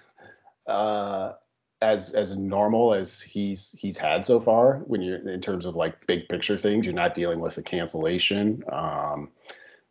[0.67, 1.33] uh,
[1.81, 4.79] as as normal as he's he's had so far.
[4.87, 8.63] When you're in terms of like big picture things, you're not dealing with a cancellation.
[8.71, 9.29] Um,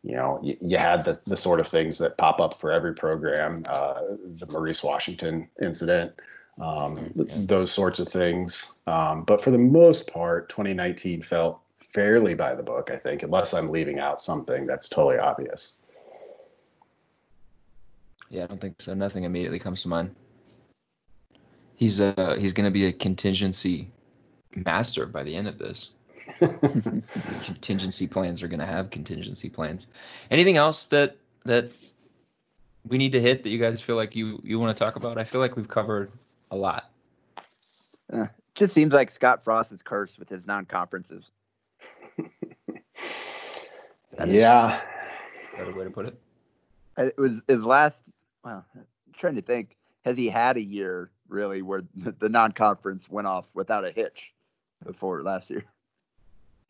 [0.02, 2.94] you know, you, you, had the the sort of things that pop up for every
[2.94, 3.62] program.
[3.68, 6.12] Uh, the Maurice Washington incident,
[6.60, 7.46] um, mm-hmm.
[7.46, 8.80] those sorts of things.
[8.86, 12.90] Um, but for the most part, 2019 felt fairly by the book.
[12.90, 15.78] I think, unless I'm leaving out something that's totally obvious.
[18.28, 18.94] Yeah, I don't think so.
[18.94, 20.14] Nothing immediately comes to mind.
[21.76, 23.90] He's uh he's gonna be a contingency
[24.56, 25.90] master by the end of this.
[27.44, 29.88] contingency plans are gonna have contingency plans.
[30.30, 31.70] Anything else that that
[32.86, 35.18] we need to hit that you guys feel like you you want to talk about?
[35.18, 36.10] I feel like we've covered
[36.50, 36.90] a lot.
[38.12, 41.30] Uh, just seems like Scott Frost is cursed with his non-conferences.
[44.26, 44.80] yeah.
[45.56, 46.18] Better way to put it.
[46.98, 48.02] It was his last
[48.44, 48.84] well, I'm
[49.16, 49.76] trying to think.
[50.04, 54.32] Has he had a year really where the non-conference went off without a hitch
[54.84, 55.64] before last year?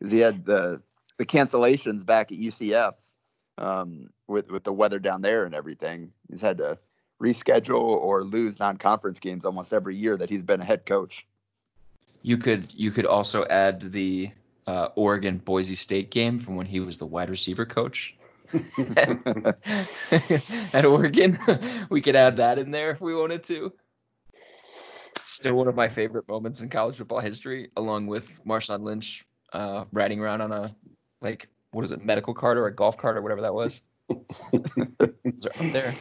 [0.08, 0.82] He had the
[1.18, 2.94] the cancellations back at UCF
[3.58, 6.12] um, with with the weather down there and everything.
[6.30, 6.78] He's had to
[7.22, 11.26] reschedule or lose non-conference games almost every year that he's been a head coach.
[12.22, 14.30] You could you could also add the
[14.66, 18.16] uh, Oregon Boise State game from when he was the wide receiver coach.
[20.72, 21.38] at Oregon.
[21.88, 23.72] we could add that in there if we wanted to.
[25.24, 29.84] Still one of my favorite moments in college football history, along with Marshawn Lynch uh,
[29.92, 30.68] riding around on a
[31.20, 33.80] like what is it, medical cart or a golf cart or whatever that was.
[34.08, 35.94] Those are up there.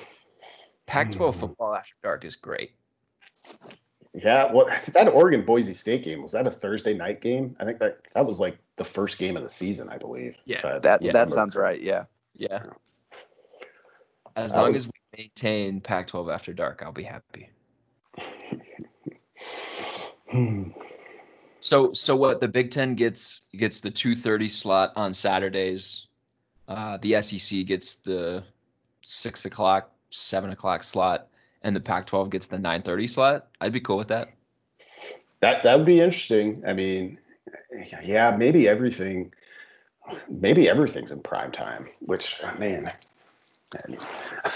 [0.86, 2.72] Pac-12 football after dark is great.
[4.14, 7.56] Yeah, well, that Oregon Boise State game was that a Thursday night game?
[7.60, 10.38] I think that that was like the first game of the season, I believe.
[10.46, 11.14] Yeah, that yeah.
[11.14, 11.82] that sounds right.
[11.82, 12.04] Yeah.
[12.36, 12.64] Yeah.
[14.36, 14.78] As long was...
[14.78, 17.50] as we maintain Pac-12 after dark, I'll be happy.
[21.62, 22.42] so, so what?
[22.42, 26.08] The Big Ten gets gets the two thirty slot on Saturdays.
[26.68, 28.44] Uh, the SEC gets the
[29.02, 31.28] six o'clock, seven o'clock slot,
[31.64, 33.48] and the Pac-12 gets the nine thirty slot.
[33.62, 34.30] I'd be cool with that.
[35.40, 36.64] That that would be interesting.
[36.68, 37.18] I mean,
[38.04, 39.32] yeah, maybe everything
[40.30, 42.54] maybe everything's in prime time, which oh,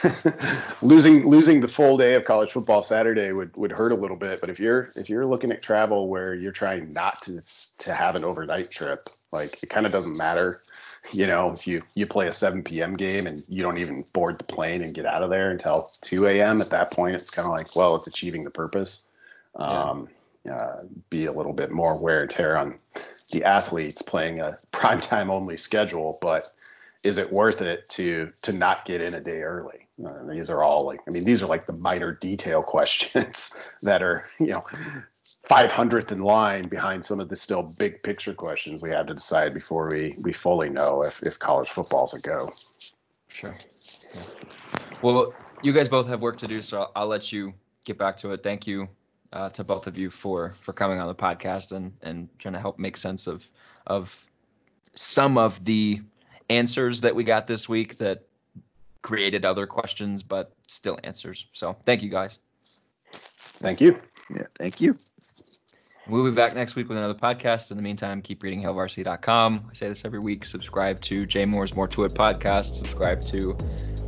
[0.81, 4.41] losing losing the full day of college football Saturday would would hurt a little bit.
[4.41, 7.41] But if you're if you're looking at travel where you're trying not to
[7.77, 10.59] to have an overnight trip, like it kind of doesn't matter.
[11.11, 12.97] You know, if you you play a 7 p.m.
[12.97, 16.25] game and you don't even board the plane and get out of there until 2
[16.25, 16.61] a.m.
[16.61, 19.05] At that point, it's kind of like, well, it's achieving the purpose.
[19.55, 20.09] Um,
[20.51, 22.79] uh, be a little bit more wear and tear on
[23.31, 26.54] the athletes playing a prime time only schedule, but
[27.05, 29.87] is it worth it to to not get in a day early?
[30.05, 34.01] Uh, these are all like, I mean, these are like the minor detail questions that
[34.01, 34.61] are, you know,
[35.49, 39.53] 500th in line behind some of the still big picture questions we have to decide
[39.53, 42.51] before we we fully know if if college football's a go.
[43.27, 43.55] Sure.
[44.15, 44.21] Yeah.
[45.01, 47.53] Well, you guys both have work to do, so I'll, I'll let you
[47.83, 48.41] get back to it.
[48.41, 48.87] Thank you
[49.33, 52.59] uh, to both of you for for coming on the podcast and and trying to
[52.59, 53.47] help make sense of
[53.87, 54.25] of
[54.95, 56.01] some of the
[56.49, 58.23] answers that we got this week that
[59.01, 61.45] created other questions, but still answers.
[61.53, 62.39] So thank you guys.
[63.11, 63.95] Thank you.
[64.29, 64.95] Yeah, thank you.
[66.07, 67.71] We'll be back next week with another podcast.
[67.71, 69.67] In the meantime, keep reading hailvarsity.com.
[69.69, 70.45] I say this every week.
[70.45, 72.75] Subscribe to Jay Moore's More to It podcast.
[72.75, 73.57] Subscribe to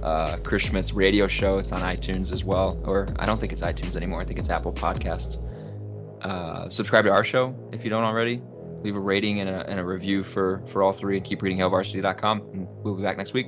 [0.04, 1.58] uh, Chris Schmidt's radio show.
[1.58, 2.80] It's on iTunes as well.
[2.86, 4.22] Or I don't think it's iTunes anymore.
[4.22, 5.44] I think it's Apple Podcasts.
[6.22, 8.42] Uh, subscribe to our show if you don't already.
[8.84, 11.58] Leave a rating and a, and a review for, for all three and keep reading
[11.58, 12.42] hailvarsity.com.
[12.54, 13.48] And we'll be back next week.